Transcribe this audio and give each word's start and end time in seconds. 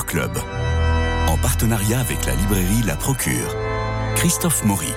Club, 0.00 0.38
en 1.28 1.36
partenariat 1.36 2.00
avec 2.00 2.24
la 2.24 2.34
librairie 2.34 2.82
La 2.86 2.96
Procure. 2.96 3.54
Christophe 4.16 4.64
Maury. 4.64 4.88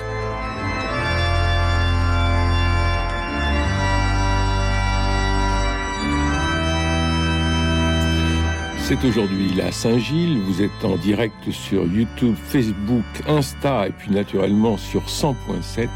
C'est 8.80 9.04
aujourd'hui 9.04 9.52
la 9.54 9.70
Saint-Gilles. 9.70 10.40
Vous 10.40 10.62
êtes 10.62 10.82
en 10.82 10.96
direct 10.96 11.50
sur 11.50 11.84
YouTube, 11.84 12.34
Facebook, 12.48 13.04
Insta 13.28 13.88
et 13.88 13.92
puis 13.92 14.10
naturellement 14.10 14.78
sur 14.78 15.02
100.7, 15.02 15.88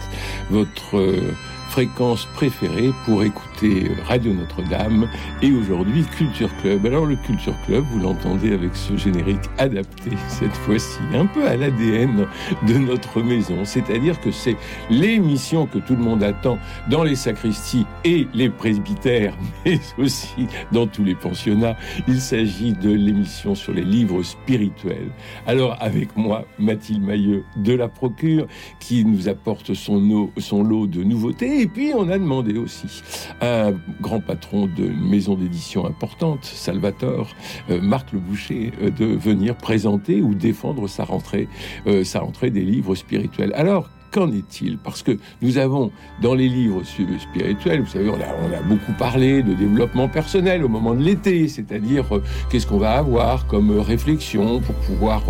votre 0.50 0.98
euh, 0.98 1.34
fréquence 1.70 2.26
préférée 2.34 2.90
pour 3.04 3.22
écouter 3.22 3.92
Radio 4.04 4.32
Notre-Dame 4.34 5.08
et 5.40 5.52
aujourd'hui 5.52 6.02
Culture 6.02 6.50
Club. 6.60 6.84
Alors 6.84 7.06
le 7.06 7.14
Culture 7.14 7.54
Club, 7.64 7.84
vous 7.92 8.00
l'entendez 8.00 8.52
avec 8.52 8.74
ce 8.74 8.96
générique 8.96 9.42
adapté 9.56 10.10
cette 10.26 10.52
fois-ci, 10.52 10.98
un 11.14 11.26
peu 11.26 11.46
à 11.46 11.56
l'ADN 11.56 12.26
de 12.66 12.74
notre 12.74 13.22
maison, 13.22 13.64
c'est-à-dire 13.64 14.20
que 14.20 14.32
c'est 14.32 14.56
l'émission 14.90 15.66
que 15.66 15.78
tout 15.78 15.94
le 15.94 16.02
monde 16.02 16.24
attend 16.24 16.58
dans 16.90 17.04
les 17.04 17.14
sacristies 17.14 17.86
et 18.04 18.26
les 18.34 18.50
presbytères, 18.50 19.36
mais 19.64 19.78
aussi 19.96 20.48
dans 20.72 20.88
tous 20.88 21.04
les 21.04 21.14
pensionnats. 21.14 21.76
Il 22.08 22.20
s'agit 22.20 22.72
de 22.72 22.90
l'émission 22.90 23.54
sur 23.54 23.72
les 23.72 23.84
livres 23.84 24.24
spirituels. 24.24 25.12
Alors 25.46 25.76
avec 25.80 26.16
moi, 26.16 26.46
Mathilde 26.58 27.04
Mailleux 27.04 27.44
de 27.56 27.74
la 27.74 27.86
Procure, 27.86 28.48
qui 28.80 29.04
nous 29.04 29.28
apporte 29.28 29.74
son, 29.74 30.30
son 30.38 30.64
lot 30.64 30.88
de 30.88 31.04
nouveautés 31.04 31.59
et 31.60 31.66
puis, 31.66 31.92
on 31.94 32.08
a 32.08 32.18
demandé 32.18 32.56
aussi 32.56 33.02
à 33.40 33.66
un 33.66 33.74
grand 34.00 34.20
patron 34.20 34.66
d'une 34.66 34.98
maison 34.98 35.34
d'édition 35.34 35.84
importante, 35.84 36.42
Salvatore, 36.44 37.28
euh, 37.68 37.82
Marc 37.82 38.12
Le 38.12 38.18
Boucher, 38.18 38.72
euh, 38.80 38.90
de 38.90 39.04
venir 39.04 39.56
présenter 39.56 40.22
ou 40.22 40.34
défendre 40.34 40.88
sa 40.88 41.04
rentrée, 41.04 41.48
euh, 41.86 42.02
sa 42.02 42.20
rentrée 42.20 42.50
des 42.50 42.62
livres 42.62 42.94
spirituels. 42.94 43.52
Alors, 43.54 43.90
Qu'en 44.10 44.32
est-il? 44.32 44.76
Parce 44.78 45.02
que 45.02 45.16
nous 45.40 45.58
avons 45.58 45.92
dans 46.20 46.34
les 46.34 46.48
livres 46.48 46.82
spirituels, 46.84 47.82
vous 47.82 47.86
savez, 47.86 48.08
on 48.08 48.14
a, 48.16 48.62
beaucoup 48.62 48.92
parlé 48.98 49.42
de 49.42 49.54
développement 49.54 50.08
personnel 50.08 50.64
au 50.64 50.68
moment 50.68 50.94
de 50.94 51.02
l'été, 51.02 51.46
c'est-à-dire 51.46 52.04
euh, 52.16 52.22
qu'est-ce 52.50 52.66
qu'on 52.66 52.78
va 52.78 52.92
avoir 52.92 53.46
comme 53.46 53.70
euh, 53.70 53.80
réflexion 53.80 54.60
pour 54.60 54.74
pouvoir 54.74 55.22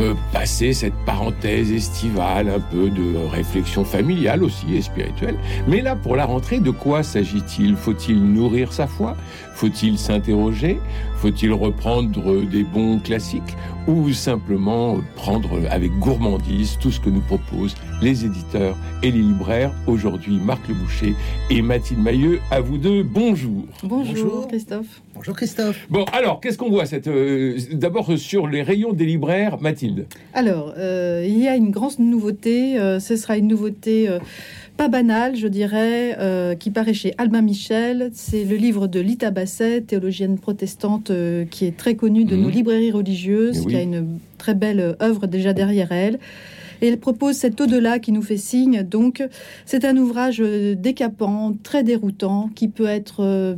euh, 0.00 0.14
passer 0.32 0.72
cette 0.72 0.94
parenthèse 1.06 1.70
estivale, 1.70 2.48
un 2.48 2.60
peu 2.60 2.90
de 2.90 3.16
réflexion 3.30 3.84
familiale 3.84 4.42
aussi 4.42 4.74
et 4.74 4.82
spirituelle. 4.82 5.36
Mais 5.68 5.80
là, 5.80 5.94
pour 5.94 6.16
la 6.16 6.24
rentrée, 6.24 6.58
de 6.58 6.70
quoi 6.70 7.04
s'agit-il? 7.04 7.76
Faut-il 7.76 8.20
nourrir 8.20 8.72
sa 8.72 8.86
foi? 8.86 9.16
Faut-il 9.58 9.98
s'interroger? 9.98 10.78
Faut-il 11.16 11.52
reprendre 11.52 12.44
des 12.44 12.62
bons 12.62 13.00
classiques? 13.00 13.56
Ou 13.88 14.12
simplement 14.12 14.98
prendre 15.16 15.58
avec 15.68 15.90
gourmandise 15.98 16.78
tout 16.80 16.92
ce 16.92 17.00
que 17.00 17.10
nous 17.10 17.22
proposent 17.22 17.74
les 18.00 18.24
éditeurs 18.24 18.76
et 19.02 19.10
les 19.10 19.18
libraires? 19.18 19.72
Aujourd'hui, 19.88 20.38
Marc 20.38 20.68
Le 20.68 20.74
Boucher 20.74 21.14
et 21.50 21.60
Mathilde 21.60 22.00
Mailleux, 22.00 22.38
à 22.52 22.60
vous 22.60 22.78
deux, 22.78 23.02
bonjour. 23.02 23.64
Bonjour, 23.82 24.46
Christophe. 24.46 25.02
Bonjour 25.16 25.34
Christophe. 25.34 25.88
Bon, 25.90 26.04
alors, 26.12 26.40
qu'est-ce 26.40 26.56
qu'on 26.56 26.70
voit 26.70 26.86
cette, 26.86 27.08
euh, 27.08 27.58
D'abord 27.72 28.16
sur 28.16 28.46
les 28.46 28.62
rayons 28.62 28.92
des 28.92 29.06
libraires, 29.06 29.60
Mathilde? 29.60 30.06
Alors, 30.34 30.74
euh, 30.78 31.24
il 31.26 31.38
y 31.38 31.48
a 31.48 31.56
une 31.56 31.72
grande 31.72 31.98
nouveauté. 31.98 32.78
Euh, 32.78 33.00
ce 33.00 33.16
sera 33.16 33.36
une 33.36 33.48
nouveauté 33.48 34.08
pas 34.78 34.88
banal, 34.88 35.34
je 35.34 35.48
dirais, 35.48 36.16
euh, 36.20 36.54
qui 36.54 36.70
paraît 36.70 36.94
chez 36.94 37.12
Albin 37.18 37.42
Michel. 37.42 38.10
C'est 38.14 38.44
le 38.44 38.54
livre 38.54 38.86
de 38.86 39.00
Lita 39.00 39.32
Basset, 39.32 39.80
théologienne 39.80 40.38
protestante 40.38 41.10
euh, 41.10 41.44
qui 41.44 41.66
est 41.66 41.76
très 41.76 41.96
connue 41.96 42.24
de 42.24 42.36
nos 42.36 42.46
mhm. 42.46 42.54
librairies 42.54 42.92
religieuses, 42.92 43.66
qui 43.66 43.74
a 43.74 43.82
une 43.82 44.20
très 44.38 44.54
belle 44.54 44.96
œuvre 45.02 45.26
déjà 45.26 45.52
derrière 45.52 45.90
elle. 45.90 46.20
Et 46.82 46.88
elle 46.88 46.98
propose 46.98 47.36
cet 47.36 47.60
au-delà 47.60 47.98
qui 47.98 48.12
nous 48.12 48.22
fait 48.22 48.36
signe. 48.36 48.82
Donc, 48.82 49.22
c'est 49.64 49.84
un 49.84 49.96
ouvrage 49.96 50.40
euh, 50.40 50.74
décapant, 50.74 51.54
très 51.62 51.82
déroutant, 51.82 52.50
qui 52.54 52.68
peut 52.68 52.86
être 52.86 53.20
euh, 53.20 53.54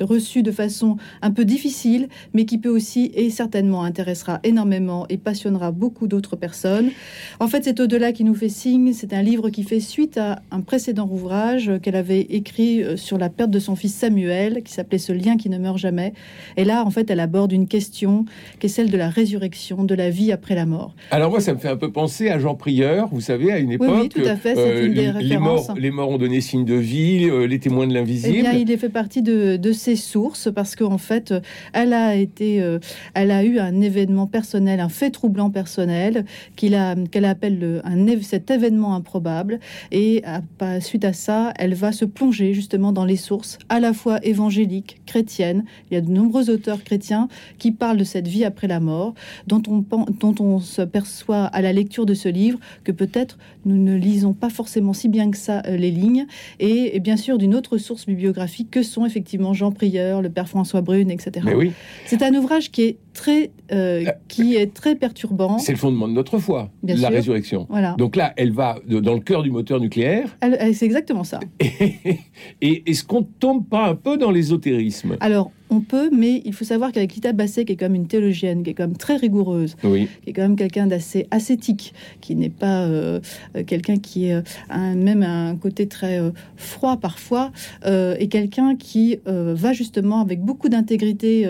reçu 0.00 0.42
de 0.42 0.50
façon 0.50 0.96
un 1.22 1.30
peu 1.30 1.44
difficile, 1.44 2.08
mais 2.34 2.44
qui 2.44 2.58
peut 2.58 2.68
aussi 2.68 3.10
et 3.14 3.30
certainement 3.30 3.84
intéressera 3.84 4.40
énormément 4.44 5.06
et 5.08 5.16
passionnera 5.16 5.70
beaucoup 5.70 6.06
d'autres 6.06 6.36
personnes. 6.36 6.90
En 7.38 7.48
fait, 7.48 7.64
cet 7.64 7.80
au-delà 7.80 8.12
qui 8.12 8.24
nous 8.24 8.34
fait 8.34 8.48
signe, 8.48 8.92
c'est 8.92 9.12
un 9.12 9.22
livre 9.22 9.50
qui 9.50 9.62
fait 9.62 9.80
suite 9.80 10.18
à 10.18 10.40
un 10.50 10.60
précédent 10.60 11.08
ouvrage 11.10 11.70
qu'elle 11.82 11.96
avait 11.96 12.20
écrit 12.20 12.82
euh, 12.82 12.96
sur 12.96 13.18
la 13.18 13.28
perte 13.28 13.50
de 13.50 13.58
son 13.58 13.76
fils 13.76 13.94
Samuel, 13.94 14.62
qui 14.62 14.72
s'appelait 14.72 14.98
Ce 14.98 15.12
lien 15.12 15.36
qui 15.36 15.48
ne 15.48 15.58
meurt 15.58 15.78
jamais. 15.78 16.12
Et 16.56 16.64
là, 16.64 16.84
en 16.84 16.90
fait, 16.90 17.10
elle 17.10 17.20
aborde 17.20 17.52
une 17.52 17.68
question 17.68 18.24
qui 18.58 18.66
est 18.66 18.70
celle 18.70 18.90
de 18.90 18.96
la 18.96 19.08
résurrection, 19.08 19.84
de 19.84 19.94
la 19.94 20.10
vie 20.10 20.32
après 20.32 20.54
la 20.54 20.66
mort. 20.66 20.94
Alors 21.10 21.30
moi, 21.30 21.40
ça 21.40 21.54
me 21.54 21.58
fait 21.58 21.68
un 21.68 21.76
peu 21.76 21.92
penser 21.92 22.28
à 22.28 22.38
Jean 22.40 22.54
Prieur, 22.54 23.08
vous 23.12 23.20
savez, 23.20 23.52
à 23.52 23.58
une 23.58 23.72
époque. 23.72 23.88
Oui, 24.00 24.08
tout 24.08 24.22
à 24.24 24.36
fait, 24.36 24.56
euh, 24.56 24.88
les, 25.20 25.38
morts, 25.38 25.74
les 25.76 25.90
morts 25.90 26.10
ont 26.10 26.18
donné 26.18 26.40
signe 26.40 26.64
de 26.64 26.74
vie, 26.74 27.28
euh, 27.28 27.46
les 27.46 27.58
témoins 27.58 27.86
de 27.86 27.94
l'invisible. 27.94 28.36
Eh 28.38 28.42
bien, 28.42 28.52
il 28.52 28.70
est 28.70 28.76
fait 28.76 28.88
partie 28.88 29.22
de, 29.22 29.56
de 29.56 29.72
ses 29.72 29.96
sources 29.96 30.48
parce 30.52 30.76
qu'en 30.76 30.98
fait, 30.98 31.34
elle 31.72 31.92
a 31.92 32.16
été, 32.16 32.60
euh, 32.60 32.78
elle 33.14 33.30
a 33.30 33.44
eu 33.44 33.58
un 33.58 33.80
événement 33.80 34.26
personnel, 34.26 34.80
un 34.80 34.88
fait 34.88 35.10
troublant 35.10 35.50
personnel 35.50 36.24
qu'il 36.56 36.74
a, 36.74 36.96
qu'elle 37.10 37.24
appelle 37.24 37.58
le, 37.58 37.80
un, 37.84 38.06
cet 38.22 38.50
événement 38.50 38.94
improbable. 38.94 39.60
Et 39.92 40.22
à, 40.24 40.80
suite 40.80 41.04
à 41.04 41.12
ça, 41.12 41.52
elle 41.58 41.74
va 41.74 41.92
se 41.92 42.04
plonger 42.04 42.54
justement 42.54 42.92
dans 42.92 43.04
les 43.04 43.16
sources, 43.16 43.58
à 43.68 43.80
la 43.80 43.92
fois 43.92 44.18
évangéliques, 44.24 45.00
chrétiennes. 45.06 45.64
Il 45.90 45.94
y 45.94 45.96
a 45.96 46.00
de 46.00 46.10
nombreux 46.10 46.50
auteurs 46.50 46.82
chrétiens 46.82 47.28
qui 47.58 47.72
parlent 47.72 47.98
de 47.98 48.04
cette 48.04 48.28
vie 48.28 48.44
après 48.44 48.66
la 48.66 48.80
mort, 48.80 49.14
dont 49.46 49.62
on, 49.68 49.84
dont 50.10 50.34
on 50.40 50.60
se 50.60 50.82
perçoit 50.82 51.44
à 51.44 51.62
la 51.62 51.72
lecture 51.72 52.06
de 52.06 52.14
ce 52.14 52.28
livre 52.30 52.58
que 52.84 52.92
peut-être 52.92 53.38
nous 53.64 53.76
ne 53.76 53.96
lisons 53.96 54.32
pas 54.32 54.50
forcément 54.50 54.92
si 54.92 55.08
bien 55.08 55.30
que 55.30 55.36
ça 55.36 55.62
euh, 55.66 55.76
les 55.76 55.90
lignes, 55.90 56.26
et, 56.58 56.98
bien 57.00 57.16
sûr 57.16 57.38
d'une 57.38 57.54
autre 57.54 57.78
source 57.78 58.06
bibliographique 58.06 58.70
que 58.70 58.82
sont 58.82 59.06
effectivement 59.06 59.52
Jean 59.52 59.72
Prieur, 59.72 60.22
le 60.22 60.30
père 60.30 60.48
François 60.48 60.80
Brune, 60.80 61.10
etc. 61.10 61.46
oui. 61.54 61.72
C'est 62.06 62.22
un 62.22 62.34
ouvrage 62.34 62.70
qui 62.70 62.82
est 62.82 62.96
très, 63.14 63.50
euh, 63.72 64.04
euh, 64.06 64.10
qui 64.28 64.56
est 64.56 64.72
très 64.72 64.94
perturbant. 64.94 65.58
C'est 65.58 65.72
le 65.72 65.78
fondement 65.78 66.08
de 66.08 66.12
notre 66.12 66.38
foi, 66.38 66.70
la 66.82 67.08
résurrection. 67.08 67.66
Voilà. 67.68 67.94
Donc 67.98 68.16
là, 68.16 68.32
elle 68.36 68.52
va 68.52 68.78
dans 68.86 69.14
le 69.14 69.20
cœur 69.20 69.42
du 69.42 69.50
moteur 69.50 69.80
nucléaire. 69.80 70.36
c'est 70.72 70.86
exactement 70.86 71.24
ça. 71.24 71.40
Et, 72.60 72.82
est-ce 72.86 73.04
qu'on 73.04 73.22
tombe 73.22 73.66
pas 73.66 73.88
un 73.88 73.94
peu 73.94 74.16
dans 74.16 74.30
l'ésotérisme? 74.30 75.16
Alors, 75.20 75.50
on 75.70 75.80
peut, 75.80 76.10
mais 76.12 76.42
il 76.44 76.52
faut 76.52 76.64
savoir 76.64 76.92
qu'avec 76.92 77.14
Lita 77.14 77.32
Basset, 77.32 77.64
qui 77.64 77.72
est 77.72 77.76
comme 77.76 77.94
une 77.94 78.06
théologienne, 78.06 78.62
qui 78.62 78.70
est 78.70 78.74
comme 78.74 78.96
très 78.96 79.16
rigoureuse, 79.16 79.76
oui. 79.84 80.08
qui 80.22 80.30
est 80.30 80.32
quand 80.32 80.42
même 80.42 80.56
quelqu'un 80.56 80.86
d'assez 80.86 81.26
ascétique, 81.30 81.94
qui 82.20 82.34
n'est 82.34 82.50
pas 82.50 82.82
euh, 82.82 83.20
quelqu'un 83.66 83.96
qui 83.98 84.26
est 84.26 84.42
un, 84.68 84.94
même 84.94 85.22
un 85.22 85.56
côté 85.56 85.86
très 85.86 86.20
froid 86.56 86.96
parfois, 86.96 87.52
et 87.86 88.28
quelqu'un 88.28 88.76
qui 88.76 89.18
va 89.26 89.72
justement 89.72 90.20
avec 90.20 90.40
beaucoup 90.40 90.68
d'intégrité 90.68 91.46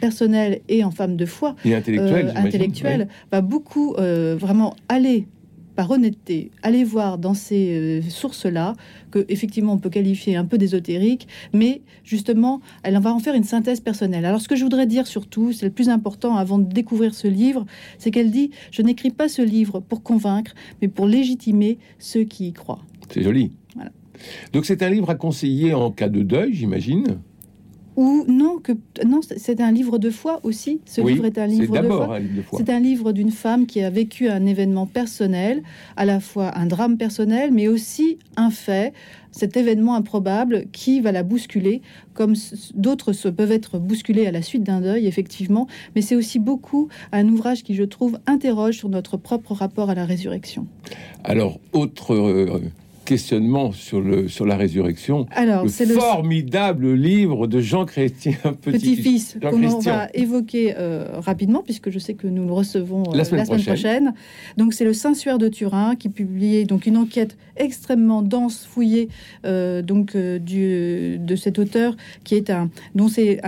personnelle 0.00 0.60
et 0.68 0.84
en 0.84 0.90
femme 0.90 1.16
de 1.16 1.26
foi 1.26 1.54
et 1.64 1.74
intellectuelle, 1.74 3.02
euh, 3.02 3.14
va 3.32 3.40
beaucoup 3.40 3.94
euh, 3.94 4.36
vraiment 4.38 4.74
aller 4.88 5.26
par 5.80 5.90
honnêteté, 5.92 6.50
aller 6.62 6.84
voir 6.84 7.16
dans 7.16 7.32
ces 7.32 7.70
euh, 7.70 8.02
sources-là, 8.02 8.74
que 9.10 9.24
effectivement 9.30 9.72
on 9.72 9.78
peut 9.78 9.88
qualifier 9.88 10.36
un 10.36 10.44
peu 10.44 10.58
d'ésotérique, 10.58 11.26
mais 11.54 11.80
justement, 12.04 12.60
elle 12.82 12.98
va 12.98 13.14
en 13.14 13.18
faire 13.18 13.34
une 13.34 13.44
synthèse 13.44 13.80
personnelle. 13.80 14.26
Alors 14.26 14.42
ce 14.42 14.48
que 14.48 14.56
je 14.56 14.62
voudrais 14.62 14.84
dire 14.84 15.06
surtout, 15.06 15.54
c'est 15.54 15.64
le 15.64 15.72
plus 15.72 15.88
important 15.88 16.36
avant 16.36 16.58
de 16.58 16.70
découvrir 16.70 17.14
ce 17.14 17.28
livre, 17.28 17.64
c'est 17.96 18.10
qu'elle 18.10 18.30
dit, 18.30 18.50
je 18.70 18.82
n'écris 18.82 19.08
pas 19.08 19.30
ce 19.30 19.40
livre 19.40 19.80
pour 19.80 20.02
convaincre, 20.02 20.54
mais 20.82 20.88
pour 20.88 21.06
légitimer 21.06 21.78
ceux 21.98 22.24
qui 22.24 22.48
y 22.48 22.52
croient. 22.52 22.84
C'est 23.08 23.22
joli. 23.22 23.50
Voilà. 23.74 23.90
Donc 24.52 24.66
c'est 24.66 24.82
un 24.82 24.90
livre 24.90 25.08
à 25.08 25.14
conseiller 25.14 25.72
en 25.72 25.90
cas 25.90 26.10
de 26.10 26.20
deuil, 26.20 26.52
j'imagine 26.52 27.20
ou 28.00 28.24
non, 28.26 28.56
que 28.56 28.72
non, 29.04 29.20
c'est 29.22 29.60
un 29.60 29.70
livre 29.70 29.98
de 29.98 30.08
foi 30.08 30.40
aussi. 30.42 30.80
Ce 30.86 31.02
livre 31.02 31.26
est 31.26 31.36
un 31.36 31.46
livre 31.46 31.78
de 31.82 31.86
foi. 31.86 32.18
C'est 32.56 32.70
un 32.70 32.80
livre 32.80 33.12
d'une 33.12 33.30
femme 33.30 33.66
qui 33.66 33.82
a 33.82 33.90
vécu 33.90 34.30
un 34.30 34.46
événement 34.46 34.86
personnel, 34.86 35.62
à 35.98 36.06
la 36.06 36.18
fois 36.18 36.56
un 36.56 36.64
drame 36.64 36.96
personnel, 36.96 37.50
mais 37.52 37.68
aussi 37.68 38.16
un 38.36 38.50
fait, 38.50 38.94
cet 39.32 39.58
événement 39.58 39.96
improbable 39.96 40.64
qui 40.72 41.02
va 41.02 41.12
la 41.12 41.22
bousculer, 41.22 41.82
comme 42.14 42.32
d'autres 42.74 43.12
se 43.12 43.28
peuvent 43.28 43.52
être 43.52 43.78
bousculés 43.78 44.26
à 44.26 44.32
la 44.32 44.40
suite 44.40 44.62
d'un 44.62 44.80
deuil, 44.80 45.06
effectivement. 45.06 45.66
Mais 45.94 46.00
c'est 46.00 46.16
aussi 46.16 46.38
beaucoup 46.38 46.88
un 47.12 47.28
ouvrage 47.28 47.62
qui, 47.62 47.74
je 47.74 47.84
trouve, 47.84 48.18
interroge 48.26 48.78
sur 48.78 48.88
notre 48.88 49.18
propre 49.18 49.52
rapport 49.52 49.90
à 49.90 49.94
la 49.94 50.06
résurrection. 50.06 50.66
Alors, 51.22 51.60
autre 51.74 52.14
euh, 52.14 52.60
questionnement 53.10 53.72
sur, 53.72 54.00
le, 54.00 54.28
sur 54.28 54.46
la 54.46 54.56
résurrection. 54.56 55.26
Alors, 55.32 55.68
c'est 55.68 55.84
le 55.84 55.94
formidable 55.94 56.94
livre 56.94 57.48
de 57.48 57.60
Jean 57.60 57.84
Chrétien 57.84 58.38
Petit-Fils, 58.62 59.36
qu'on 59.42 59.80
va 59.80 60.06
évoquer 60.14 60.74
euh, 60.78 61.08
rapidement, 61.14 61.60
puisque 61.64 61.90
je 61.90 61.98
sais 61.98 62.14
que 62.14 62.28
nous 62.28 62.46
le 62.46 62.52
recevons 62.52 63.02
la, 63.12 63.24
semaine, 63.24 63.46
prochaine. 63.64 64.14
Donc, 64.56 64.74
c'est 64.74 64.84
le 64.84 64.92
Saint-Suaire 64.92 65.38
de 65.38 65.48
Turin 65.48 65.96
qui 65.96 66.08
publiait 66.08 66.66
donc 66.66 66.86
une 66.86 66.96
enquête 66.96 67.36
extrêmement 67.56 68.22
dense, 68.22 68.64
fouillée, 68.64 69.08
donc 69.42 70.16
du, 70.16 71.18
de 71.18 71.36
cet 71.36 71.58
auteur 71.58 71.96
qui 72.22 72.36
est 72.36 72.48
un 72.48 72.70
dont 72.94 73.08
c'est 73.08 73.40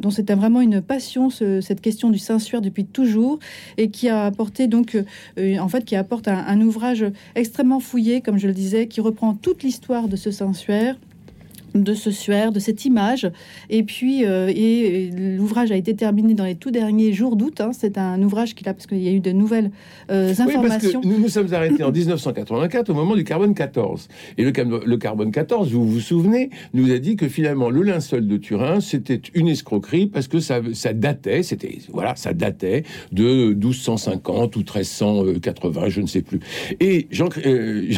dont 0.00 0.10
c'est 0.10 0.30
vraiment 0.30 0.62
une 0.62 0.80
passion 0.80 1.28
cette 1.28 1.80
question 1.82 2.08
du 2.08 2.18
Saint-Suaire 2.18 2.62
depuis 2.62 2.86
toujours 2.86 3.38
et 3.76 3.90
qui 3.90 4.08
a 4.08 4.24
apporté 4.24 4.66
donc 4.66 4.96
en 5.38 5.68
fait 5.68 5.84
qui 5.84 5.96
apporte 5.96 6.28
un, 6.28 6.38
un 6.46 6.60
ouvrage 6.62 7.04
extrêmement 7.34 7.80
fouillé, 7.80 8.22
comme 8.22 8.38
je 8.38 8.46
le 8.46 8.54
disais, 8.54 8.86
qui 8.86 8.99
reprend 9.00 9.34
toute 9.34 9.62
l'histoire 9.62 10.08
de 10.08 10.16
ce 10.16 10.30
Saint-Suaire 10.30 10.96
de 11.74 11.94
ce 11.94 12.10
suaire, 12.10 12.52
de 12.52 12.60
cette 12.60 12.84
image. 12.84 13.30
Et 13.68 13.82
puis, 13.82 14.24
euh, 14.24 14.52
et, 14.54 15.10
l'ouvrage 15.10 15.70
a 15.70 15.76
été 15.76 15.94
terminé 15.94 16.34
dans 16.34 16.44
les 16.44 16.54
tout 16.54 16.70
derniers 16.70 17.12
jours 17.12 17.36
d'août. 17.36 17.60
Hein. 17.60 17.70
C'est 17.72 17.98
un 17.98 18.22
ouvrage 18.22 18.54
qu'il 18.54 18.68
a, 18.68 18.74
parce 18.74 18.86
qu'il 18.86 19.02
y 19.02 19.08
a 19.08 19.12
eu 19.12 19.20
de 19.20 19.32
nouvelles 19.32 19.70
euh, 20.10 20.34
informations. 20.38 21.00
nous 21.04 21.18
nous 21.18 21.28
sommes 21.28 21.52
arrêtés 21.52 21.82
en 21.82 21.92
1984 22.00 22.90
au 22.90 22.94
moment 22.94 23.14
du 23.14 23.24
carbone 23.24 23.54
14. 23.54 24.08
Et 24.38 24.44
le, 24.44 24.52
le, 24.84 24.96
carbone 24.96 25.30
14, 25.30 25.72
vous 25.72 25.86
vous 25.86 26.00
souvenez, 26.00 26.50
nous 26.74 26.90
a 26.92 26.98
dit 26.98 27.16
que 27.16 27.28
finalement 27.28 27.70
le 27.70 27.82
linceul 27.82 28.26
de 28.26 28.36
Turin, 28.36 28.80
c'était 28.80 29.20
une 29.34 29.48
escroquerie 29.48 30.06
parce 30.06 30.28
que 30.28 30.40
ça, 30.40 30.60
ça 30.72 30.92
datait, 30.92 31.42
c'était, 31.42 31.78
voilà, 31.92 32.16
ça 32.16 32.32
datait 32.32 32.84
de 33.12 33.54
1250 33.54 34.56
ou 34.56 34.60
1380, 34.60 35.88
je 35.88 36.00
ne 36.00 36.06
sais 36.06 36.22
plus. 36.22 36.40
Et 36.80 37.06
Jean, 37.10 37.28
euh, 37.44 37.90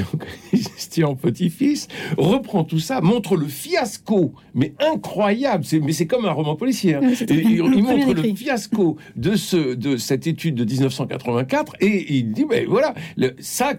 Jean 0.97 1.15
Petit-Fils 1.15 1.89
reprend 2.17 2.65
tout 2.65 2.79
ça, 2.79 3.01
montre 3.01 3.37
le 3.37 3.47
fiasco, 3.63 4.33
mais 4.55 4.75
incroyable. 4.81 5.65
mais 5.83 5.93
c'est 5.93 6.07
comme 6.07 6.25
un 6.25 6.33
roman 6.33 6.57
policier. 6.57 6.95
Hein. 6.95 7.01
il, 7.29 7.63
montre 7.63 8.15
le 8.15 8.35
fiasco 8.35 8.97
de 9.17 9.37
ce 9.37 9.75
de 9.75 9.97
cette 9.97 10.27
étude 10.27 10.55
de 10.55 10.65
1984 10.65 11.77
et 11.81 12.17
il 12.17 12.33
dit 12.33 12.45
ben 12.49 12.67
voilà, 12.69 12.95
ça, 13.39 13.75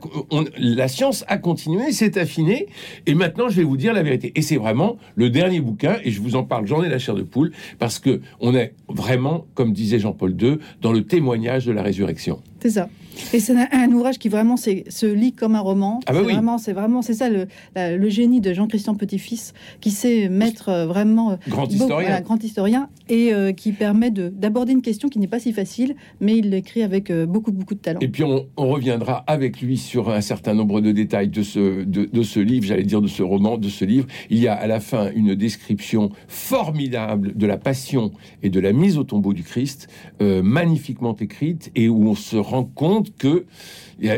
la 0.58 0.88
science 0.88 1.26
a 1.28 1.38
continué, 1.38 1.92
s'est 1.92 2.18
affinée 2.18 2.68
et 3.06 3.14
maintenant 3.14 3.50
je 3.50 3.58
vais 3.58 3.64
vous 3.64 3.78
dire 3.78 3.94
la 3.94 4.04
vérité. 4.04 4.32
Et 4.36 4.42
c'est 4.42 4.58
vraiment 4.58 4.98
le 5.16 5.30
dernier 5.30 5.60
bouquin 5.60 5.98
et 6.04 6.12
je 6.12 6.22
vous 6.22 6.36
en 6.36 6.44
parle. 6.44 6.66
J'en 6.66 6.84
ai 6.84 6.90
la 6.90 7.00
chair 7.00 7.16
de 7.16 7.24
poule 7.24 7.52
parce 7.80 8.00
que 8.00 8.22
on 8.40 8.56
est 8.56 8.74
vraiment, 8.88 9.46
comme 9.54 9.74
disait 9.74 10.00
Jean-Paul 10.00 10.36
II, 10.42 10.58
dans 10.82 10.94
le 10.94 11.04
témoignage 11.04 11.66
de 11.66 11.72
la 11.72 11.84
résurrection. 11.84 12.42
C'est 12.62 12.72
ça. 12.72 12.90
Et 13.34 13.40
c'est 13.40 13.56
un, 13.72 13.92
ouvrage 13.92 14.18
qui 14.18 14.30
vraiment 14.30 14.58
se 14.58 15.06
lit 15.06 15.34
comme 15.34 15.56
un 15.56 15.60
roman. 15.60 16.00
Ah 16.06 16.14
bah 16.14 16.20
c'est 16.20 16.34
vraiment, 16.34 16.58
c'est 16.58 16.74
vraiment, 16.74 17.02
c'est 17.02 17.14
ça 17.14 17.30
le, 17.30 17.48
le, 17.76 18.10
génie 18.10 18.42
de 18.42 18.54
Jean-Christian 18.54 18.96
Petit-Fils, 18.96 19.54
qui 19.82 19.92
sait 19.92 20.30
mettre 20.30 20.70
euh, 20.70 20.86
vraiment 20.86 21.32
euh, 21.32 21.36
grand 21.48 21.72
historien, 21.72 22.22
grand 22.22 22.44
historien, 22.44 22.90
et 23.10 23.34
euh, 23.34 23.52
qui 23.52 23.72
permet 23.72 24.12
d'aborder 24.12 24.74
une 24.74 24.82
question 24.82 25.10
qui 25.10 25.20
n'est 25.20 25.28
pas 25.28 25.40
si 25.40 25.54
facile, 25.54 25.96
mais 26.22 26.38
il 26.38 26.50
l'écrit 26.50 26.84
avec 26.84 27.12
beaucoup 27.12 27.52
beaucoup 27.52 27.76
de 27.76 27.80
talent. 27.80 28.00
Et 28.02 28.08
puis 28.08 28.24
on, 28.24 28.46
reviendra 28.58 29.24
avec 29.28 29.62
lui 29.62 29.78
sur 29.78 30.10
un 30.10 30.22
certain 30.22 30.54
nombre 30.54 30.82
de 30.82 30.92
détails 30.92 31.28
de 31.28 31.44
ce 31.44 31.84
de, 31.84 32.06
de 32.06 32.24
ce 32.24 32.40
livre, 32.40 32.66
j'allais 32.66 32.84
dire 32.84 33.02
de 33.02 33.08
ce 33.08 33.22
roman, 33.22 33.58
de 33.58 33.70
ce 33.70 33.86
livre. 33.86 34.08
Il 34.30 34.40
y 34.40 34.48
a 34.48 34.54
à 34.54 34.68
la 34.68 34.80
fin 34.80 35.12
une 35.14 35.36
description 35.36 36.12
formidable 36.28 37.36
de 37.36 37.46
la 37.46 37.58
passion 37.58 38.12
et 38.42 38.50
de 38.50 38.60
la 38.60 38.74
mise 38.74 38.98
au 38.98 39.04
tombeau 39.04 39.34
du 39.34 39.44
Christ, 39.44 39.88
magnifiquement 40.20 41.16
écrite, 41.16 41.72
et 41.76 41.90
où 41.90 42.08
on 42.08 42.16
se 42.16 42.38
rend 42.38 42.64
compte 42.64 43.03
que 43.18 43.46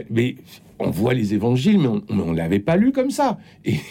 mais 0.10 0.36
on 0.80 0.90
voit 0.90 1.14
les 1.14 1.34
évangiles, 1.34 1.80
mais 1.80 1.88
on 1.88 2.32
ne 2.32 2.36
l'avait 2.36 2.60
pas 2.60 2.76
lu 2.76 2.92
comme 2.92 3.12
ça. 3.12 3.38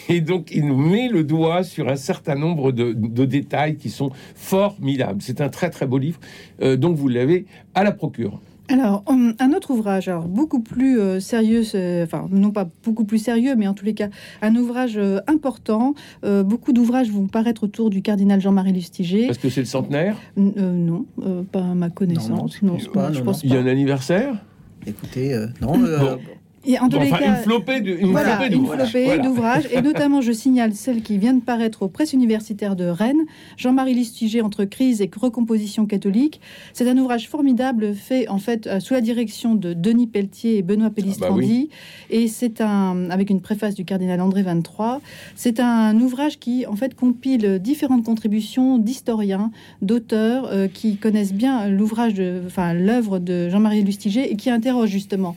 Et, 0.08 0.20
donc, 0.20 0.50
il 0.52 0.66
nous 0.66 0.76
met 0.76 1.08
le 1.08 1.24
doigt 1.24 1.64
sur 1.64 1.88
un 1.88 1.96
certain 1.96 2.34
nombre 2.34 2.72
de, 2.72 3.24
détails 3.24 3.76
qui 3.76 3.90
sont 3.90 4.10
formidables. 4.34 5.22
C'est 5.22 5.40
un 5.40 5.48
très 5.48 5.70
très 5.70 5.86
beau 5.86 5.98
livre. 5.98 6.20
Euh, 6.62 6.76
donc, 6.76 6.96
vous 6.96 7.08
l'avez 7.08 7.46
à 7.74 7.84
la 7.84 7.92
procure. 7.92 8.40
Alors, 8.68 9.04
un 9.06 9.52
autre 9.52 9.72
ouvrage, 9.72 10.08
alors 10.08 10.26
beaucoup 10.26 10.60
plus 10.60 10.98
euh, 10.98 11.20
sérieux, 11.20 11.60
enfin 12.02 12.26
non 12.30 12.50
pas 12.50 12.66
beaucoup 12.82 13.04
plus 13.04 13.18
sérieux, 13.18 13.56
mais 13.56 13.68
en 13.68 13.74
tous 13.74 13.84
les 13.84 13.92
cas 13.92 14.08
un 14.40 14.56
ouvrage 14.56 14.96
euh, 14.96 15.20
important. 15.26 15.94
beaucoup 16.22 16.72
d'ouvrages 16.72 17.10
vont 17.10 17.26
paraître 17.26 17.64
autour 17.64 17.90
du 17.90 18.00
cardinal 18.00 18.40
Jean-Marie 18.40 18.72
Lustiger. 18.72 19.26
Est-ce 19.26 19.38
que 19.38 19.50
c'est 19.50 19.60
le 19.60 19.66
centenaire? 19.66 20.16
Non, 20.38 21.04
pas 21.52 21.60
à 21.60 21.74
ma 21.74 21.90
connaissance. 21.90 22.62
Non, 22.62 22.78
pas, 22.94 23.10
Il 23.42 23.52
y 23.52 23.56
a 23.56 23.60
un 23.60 23.66
anniversaire? 23.66 24.42
Écoutez, 24.86 25.34
euh, 25.34 25.46
non. 25.60 26.18
Euh, 26.66 26.76
en 26.80 26.88
tous 26.88 26.98
les 26.98 27.10
cas, 27.10 27.36
une 27.36 27.42
flopée 27.42 27.80
d'ouvrages. 27.80 29.68
et 29.70 29.82
notamment, 29.82 30.20
je 30.20 30.32
signale 30.32 30.74
celle 30.74 31.02
qui 31.02 31.18
vient 31.18 31.34
de 31.34 31.40
paraître 31.40 31.82
aux 31.82 31.88
presses 31.88 32.12
universitaires 32.12 32.76
de 32.76 32.84
Rennes, 32.84 33.24
Jean-Marie 33.56 33.94
Listiger 33.94 34.42
entre 34.42 34.64
crise 34.64 35.00
et 35.00 35.10
recomposition 35.14 35.86
catholique. 35.86 36.40
C'est 36.72 36.88
un 36.88 36.96
ouvrage 36.98 37.28
formidable 37.28 37.94
fait 37.94 38.28
en 38.28 38.38
fait 38.38 38.66
euh, 38.66 38.80
sous 38.80 38.94
la 38.94 39.00
direction 39.00 39.54
de 39.54 39.72
Denis 39.72 40.06
Pelletier 40.06 40.58
et 40.58 40.62
Benoît 40.62 40.90
Pellistrandi, 40.90 41.68
ah 41.70 41.74
bah 41.74 42.16
et 42.16 42.28
c'est 42.28 42.60
un 42.60 43.10
avec 43.10 43.30
une 43.30 43.40
préface 43.40 43.74
du 43.74 43.84
cardinal 43.84 44.20
André 44.20 44.42
23. 44.42 45.00
C'est 45.34 45.60
un 45.60 45.98
ouvrage 46.00 46.38
qui 46.38 46.66
en 46.66 46.76
fait 46.76 46.94
compile 46.94 47.58
différentes 47.58 48.04
contributions 48.04 48.78
d'historiens, 48.78 49.50
d'auteurs 49.82 50.48
euh, 50.50 50.68
qui 50.68 50.96
connaissent 50.96 51.34
bien 51.34 51.68
l'ouvrage 51.68 52.14
enfin 52.46 52.74
l'œuvre 52.74 53.18
de 53.18 53.48
Jean-Marie 53.48 53.82
Lustiger 53.82 54.30
et 54.30 54.36
qui 54.36 54.50
interroge 54.50 54.88
justement 54.88 55.36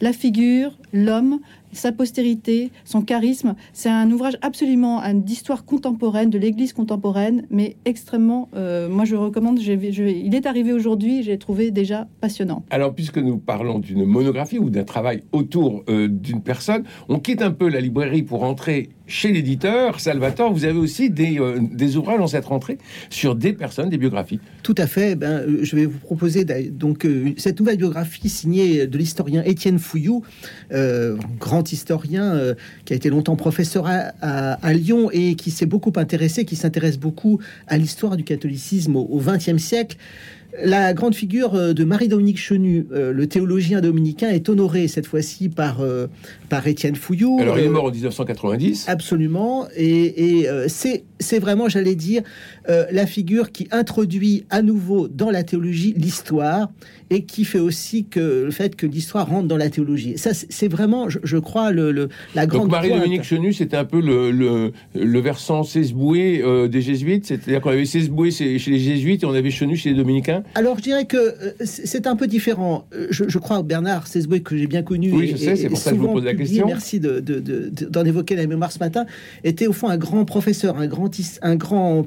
la 0.00 0.12
figure, 0.12 0.72
l'homme, 0.92 1.40
sa 1.72 1.92
postérité, 1.92 2.70
son 2.84 3.02
charisme. 3.02 3.54
C'est 3.72 3.88
un 3.88 4.10
ouvrage 4.10 4.38
absolument 4.42 5.02
d'histoire 5.14 5.64
contemporaine, 5.64 6.30
de 6.30 6.38
l'Église 6.38 6.72
contemporaine, 6.72 7.46
mais 7.50 7.76
extrêmement. 7.84 8.48
Euh, 8.54 8.88
moi, 8.88 9.04
je 9.04 9.14
recommande. 9.14 9.60
il 9.60 10.34
est 10.34 10.46
arrivé 10.46 10.72
aujourd'hui. 10.72 11.22
J'ai 11.22 11.38
trouvé 11.38 11.70
déjà 11.70 12.08
passionnant. 12.20 12.64
Alors, 12.70 12.94
puisque 12.94 13.18
nous 13.18 13.38
parlons 13.38 13.78
d'une 13.78 14.04
monographie 14.04 14.58
ou 14.58 14.70
d'un 14.70 14.84
travail 14.84 15.22
autour 15.32 15.84
euh, 15.88 16.08
d'une 16.08 16.42
personne, 16.42 16.84
on 17.08 17.18
quitte 17.18 17.42
un 17.42 17.52
peu 17.52 17.68
la 17.68 17.80
librairie 17.80 18.22
pour 18.22 18.42
entrer 18.42 18.90
chez 19.06 19.32
l'éditeur. 19.32 20.00
Salvatore, 20.00 20.52
vous 20.52 20.64
avez 20.64 20.78
aussi 20.78 21.10
des, 21.10 21.38
euh, 21.38 21.58
des, 21.60 21.96
ouvrages 21.96 22.20
en 22.20 22.26
cette 22.26 22.46
rentrée 22.46 22.78
sur 23.10 23.34
des 23.34 23.52
personnes, 23.52 23.88
des 23.88 23.98
biographies. 23.98 24.40
Tout 24.62 24.74
à 24.78 24.86
fait. 24.86 25.14
Ben, 25.14 25.44
je 25.62 25.76
vais 25.76 25.86
vous 25.86 25.98
proposer 25.98 26.44
donc 26.44 27.06
cette 27.36 27.60
nouvelle 27.60 27.76
biographie 27.76 28.28
signée 28.28 28.86
de 28.86 28.98
l'historien 28.98 29.42
Étienne 29.44 29.78
Fouillou, 29.78 30.22
grand 31.38 31.72
historien 31.72 32.34
euh, 32.34 32.54
qui 32.84 32.92
a 32.92 32.96
été 32.96 33.10
longtemps 33.10 33.36
professeur 33.36 33.86
à, 33.86 34.72
Lyon 34.72 35.10
et 35.12 35.34
qui 35.34 35.50
s'est 35.50 35.66
beaucoup 35.66 35.92
intéressé, 35.96 36.44
qui 36.44 36.56
s'intéresse 36.56 36.98
beaucoup 36.98 37.40
à 37.66 37.78
l'histoire 37.78 38.16
du 38.16 38.24
catholicisme 38.24 38.96
au 38.96 39.20
XXe 39.20 39.58
siècle. 39.58 39.96
La 40.62 40.94
grande 40.94 41.14
figure 41.14 41.54
euh, 41.54 41.72
de 41.72 41.84
Marie-Dominique 41.84 42.38
Chenu, 42.38 42.86
euh, 42.92 43.12
le 43.12 43.26
théologien 43.26 43.80
dominicain, 43.80 44.30
est 44.30 44.48
honoré 44.48 44.88
cette 44.88 45.06
fois-ci 45.06 45.48
par, 45.48 45.84
par 46.48 46.66
Étienne 46.66 46.96
Fouillou. 46.96 47.38
Alors, 47.40 47.58
il 47.58 47.64
est 47.64 47.68
mort 47.68 47.84
en 47.84 47.90
1990. 47.90 48.86
Absolument. 48.88 49.66
Et, 49.76 50.40
et 50.40 50.48
c'est 50.68 51.38
vraiment, 51.38 51.68
j'allais 51.68 51.94
dire, 51.94 52.22
la 52.68 53.06
figure 53.06 53.52
qui 53.52 53.68
introduit 53.70 54.44
à 54.50 54.62
nouveau 54.62 55.08
dans 55.08 55.30
la 55.30 55.42
théologie 55.42 55.94
l'histoire 55.96 56.68
et 57.10 57.24
qui 57.24 57.44
fait 57.44 57.58
aussi 57.58 58.04
que 58.04 58.44
le 58.44 58.50
fait 58.50 58.74
que 58.74 58.86
l'histoire 58.86 59.28
rentre 59.28 59.46
dans 59.46 59.56
la 59.56 59.70
théologie. 59.70 60.18
Ça, 60.18 60.30
c'est 60.34 60.68
vraiment, 60.68 61.08
je, 61.08 61.38
crois, 61.38 61.70
le, 61.70 62.08
la 62.34 62.46
grande. 62.46 62.62
Donc 62.62 62.72
Marie-Dominique 62.72 63.22
Chenu, 63.22 63.52
c'était 63.52 63.76
un 63.76 63.84
peu 63.84 64.00
le, 64.00 64.30
le, 64.30 64.72
le 64.94 65.20
versant 65.20 65.62
Cesboué 65.62 66.42
euh, 66.42 66.68
des 66.68 66.82
jésuites, 66.82 67.26
c'est-à-dire 67.26 67.60
qu'on 67.60 67.70
avait 67.70 67.84
Cesboué 67.84 68.30
chez 68.30 68.58
les 68.58 68.78
jésuites 68.78 69.22
et 69.22 69.26
on 69.26 69.34
avait 69.34 69.50
Chenu 69.50 69.76
chez 69.76 69.90
les 69.90 69.96
dominicains. 69.96 70.42
Alors 70.54 70.78
je 70.78 70.82
dirais 70.82 71.04
que 71.04 71.16
euh, 71.16 71.52
c'est 71.64 72.06
un 72.06 72.16
peu 72.16 72.26
différent. 72.26 72.86
Je, 73.10 73.38
crois 73.38 73.62
Bernard 73.62 74.06
Cesboué 74.06 74.40
que 74.40 74.56
j'ai 74.56 74.66
bien 74.66 74.82
connu. 74.82 75.12
Oui, 75.12 75.28
je 75.28 75.36
sais, 75.36 75.56
c'est 75.56 75.68
pour 75.68 75.78
ça 75.78 75.90
que 75.90 75.96
je 75.96 76.00
vous 76.00 76.12
pose 76.12 76.24
la 76.24 76.34
question. 76.34 76.66
Merci 76.66 77.00
d'en 77.00 77.14
de, 77.20 77.40
de, 77.40 78.06
évoquer 78.06 78.36
la 78.36 78.46
mémoire 78.46 78.72
ce 78.72 78.78
matin. 78.78 79.06
Était 79.44 79.66
au 79.66 79.72
fond 79.72 79.88
un 79.88 79.96
grand 79.96 80.24
professeur, 80.24 80.78
un 80.78 80.86
grand, 80.86 81.10
un 81.42 81.56
grand 81.56 82.06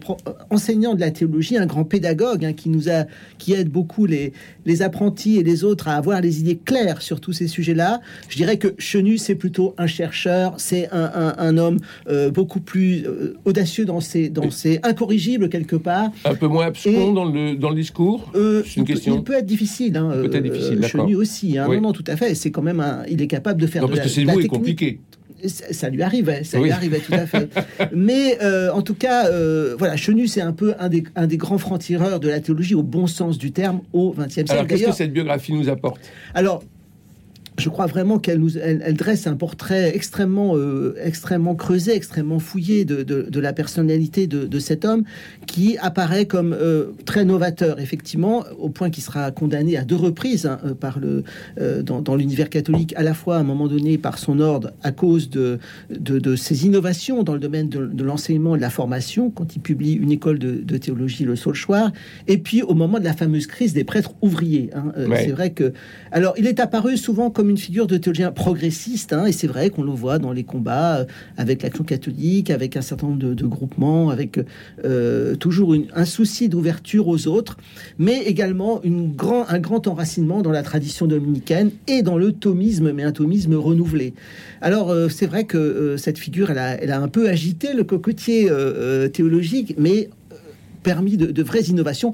enseignant 0.49 0.95
de 0.95 0.99
la 0.99 1.11
théologie, 1.11 1.57
un 1.57 1.65
grand 1.65 1.83
pédagogue 1.83 2.45
hein, 2.45 2.53
qui 2.53 2.69
nous 2.69 2.89
a, 2.89 3.05
qui 3.37 3.53
aide 3.53 3.69
beaucoup 3.69 4.05
les 4.05 4.33
les 4.69 4.81
apprentis 4.83 5.37
et 5.37 5.43
les 5.43 5.63
autres 5.63 5.87
à 5.87 5.95
avoir 5.95 6.21
les 6.21 6.39
idées 6.39 6.57
claires 6.57 7.01
sur 7.01 7.19
tous 7.19 7.33
ces 7.33 7.47
sujets-là. 7.47 8.01
Je 8.29 8.37
dirais 8.37 8.57
que 8.57 8.75
Chenu, 8.77 9.17
c'est 9.17 9.35
plutôt 9.35 9.73
un 9.77 9.87
chercheur, 9.87 10.53
c'est 10.57 10.87
un, 10.91 11.57
homme 11.57 11.79
euh, 12.07 12.29
beaucoup 12.29 12.59
plus 12.59 13.03
euh, 13.05 13.37
audacieux 13.45 13.85
dans 13.85 13.99
ses, 13.99 14.29
dans 14.29 14.51
ses 14.51 14.79
incorrigibles 14.83 15.49
quelque 15.49 15.75
part. 15.75 16.11
Un 16.25 16.35
peu 16.35 16.47
moins 16.47 16.67
abscon 16.67 17.13
dans, 17.13 17.25
le, 17.25 17.55
dans 17.55 17.69
le 17.69 17.75
discours? 17.75 18.28
Euh, 18.35 18.63
C'est 18.65 18.77
une 18.77 18.85
question. 18.85 19.15
il 19.15 19.23
peut 19.23 19.33
être 19.33 19.45
difficile. 19.45 19.97
Hein, 19.97 20.11
peut 20.13 20.35
être 20.35 20.43
difficile, 20.43 20.85
Chenu 20.85 21.15
aussi. 21.15 21.57
Hein. 21.57 21.67
Non, 21.67 21.81
non, 21.81 21.93
tout 21.93 22.03
à 22.07 22.15
fait. 22.15 22.35
C'est 22.35 22.51
quand 22.51 22.61
même 22.61 22.79
un, 22.79 23.03
il 23.09 23.21
est 23.21 23.27
capable 23.27 23.61
de 23.61 23.67
faire 23.67 23.83
non, 23.83 23.89
parce 23.89 24.01
que 24.01 24.09
c'est 24.09 24.21
est 24.21 24.47
compliqué 24.47 24.99
ça 25.47 25.89
lui 25.89 26.01
arrivait, 26.03 26.43
ça 26.43 26.59
lui 26.59 26.71
arrivait 26.71 26.99
tout 26.99 27.13
à 27.13 27.25
fait. 27.25 27.49
Mais 27.95 28.37
euh, 28.41 28.71
en 28.71 28.81
tout 28.81 28.93
cas, 28.93 29.27
euh, 29.27 29.75
voilà, 29.77 29.95
Chenu, 29.95 30.27
c'est 30.27 30.41
un 30.41 30.53
peu 30.53 30.73
un 30.79 30.89
des, 30.89 31.03
un 31.15 31.27
des 31.27 31.37
grands 31.37 31.57
francs-tireurs 31.57 32.19
de 32.19 32.29
la 32.29 32.39
théologie 32.39 32.75
au 32.75 32.83
bon 32.83 33.07
sens 33.07 33.37
du 33.37 33.51
terme 33.51 33.81
au 33.93 34.13
XXe 34.17 34.33
siècle. 34.33 34.51
Alors, 34.51 34.67
qu'est-ce 34.67 34.85
que 34.85 34.91
cette 34.91 35.13
biographie 35.13 35.53
nous 35.53 35.69
apporte? 35.69 35.99
Alors, 36.33 36.63
je 37.59 37.69
crois 37.69 37.85
vraiment 37.85 38.17
qu'elle 38.19 38.39
nous, 38.39 38.57
elle, 38.57 38.93
dresse 38.93 39.27
un 39.27 39.35
portrait 39.35 39.95
extrêmement, 39.95 40.55
euh, 40.55 40.95
extrêmement 41.01 41.55
creusé, 41.55 41.95
extrêmement 41.95 42.39
fouillé 42.39 42.85
de, 42.85 43.03
de, 43.03 43.39
la 43.39 43.53
personnalité 43.53 44.27
de, 44.27 44.45
de, 44.45 44.59
cet 44.59 44.85
homme 44.85 45.03
qui 45.45 45.77
apparaît 45.77 46.25
comme 46.25 46.53
euh, 46.53 46.91
très 47.05 47.25
novateur, 47.25 47.79
effectivement, 47.79 48.43
au 48.57 48.69
point 48.69 48.89
qu'il 48.89 49.03
sera 49.03 49.31
condamné 49.31 49.77
à 49.77 49.83
deux 49.83 49.95
reprises 49.95 50.45
hein, 50.45 50.59
euh, 50.65 50.73
par 50.73 50.99
le, 50.99 51.23
dans, 51.83 52.01
dans 52.01 52.15
l'univers 52.15 52.49
catholique, 52.49 52.93
à 52.95 53.03
la 53.03 53.13
fois 53.13 53.37
à 53.37 53.39
un 53.39 53.43
moment 53.43 53.67
donné 53.67 53.97
par 53.97 54.17
son 54.17 54.39
ordre 54.39 54.71
à 54.81 54.91
cause 54.91 55.29
de, 55.29 55.59
de, 55.89 56.35
ses 56.35 56.65
innovations 56.65 57.23
dans 57.23 57.33
le 57.33 57.39
domaine 57.39 57.69
de, 57.69 58.03
l'enseignement 58.03 58.55
et 58.55 58.57
de 58.57 58.63
la 58.63 58.69
formation, 58.69 59.29
quand 59.29 59.55
il 59.55 59.59
publie 59.59 59.93
une 59.93 60.11
école 60.11 60.39
de, 60.39 60.77
théologie, 60.77 61.25
le 61.25 61.35
Saulchoir, 61.35 61.91
et 62.27 62.37
puis 62.37 62.61
au 62.61 62.73
moment 62.73 62.99
de 62.99 63.03
la 63.03 63.13
fameuse 63.13 63.47
crise 63.47 63.73
des 63.73 63.83
prêtres 63.83 64.13
ouvriers. 64.21 64.69
Hein, 64.73 64.93
c'est 65.15 65.31
vrai 65.31 65.51
que, 65.51 65.73
alors, 66.11 66.33
il 66.37 66.47
est 66.47 66.59
apparu 66.59 66.97
souvent 66.97 67.29
comme 67.29 67.48
une 67.49 67.57
figure 67.57 67.87
de 67.87 67.97
théologien 67.97 68.31
progressiste, 68.31 69.13
hein, 69.13 69.25
et 69.25 69.31
c'est 69.31 69.47
vrai 69.47 69.69
qu'on 69.69 69.83
le 69.83 69.91
voit 69.91 70.19
dans 70.19 70.31
les 70.31 70.43
combats 70.43 70.99
euh, 70.99 71.05
avec 71.37 71.63
l'action 71.63 71.83
catholique, 71.83 72.49
avec 72.49 72.77
un 72.77 72.81
certain 72.81 73.07
nombre 73.07 73.33
de, 73.33 73.45
groupements, 73.45 74.09
avec 74.09 74.39
euh, 74.85 75.35
toujours 75.35 75.75
un 75.95 76.05
souci 76.05 76.49
d'ouverture 76.49 77.07
aux 77.07 77.27
autres, 77.27 77.57
mais 77.97 78.23
également 78.23 78.81
une 78.83 79.11
grand, 79.11 79.47
un 79.49 79.59
grand 79.59 79.87
enracinement 79.87 80.41
dans 80.41 80.51
la 80.51 80.63
tradition 80.63 81.07
dominicaine 81.07 81.71
et 81.87 82.03
dans 82.03 82.17
le 82.17 82.31
thomisme, 82.31 82.91
mais 82.91 83.03
un 83.03 83.11
thomisme 83.11 83.55
renouvelé. 83.55 84.13
Alors 84.61 84.91
euh, 84.91 85.09
c'est 85.09 85.25
vrai 85.25 85.45
que 85.45 85.95
cette 85.97 86.19
figure, 86.19 86.51
elle 86.51 86.91
a, 86.91 87.01
un 87.01 87.07
peu 87.07 87.29
agité 87.29 87.73
le 87.73 87.83
cocotier 87.83 88.49
théologique, 89.13 89.75
mais 89.77 90.09
permis 90.83 91.17
de, 91.17 91.43
vraies 91.43 91.63
innovations 91.63 92.13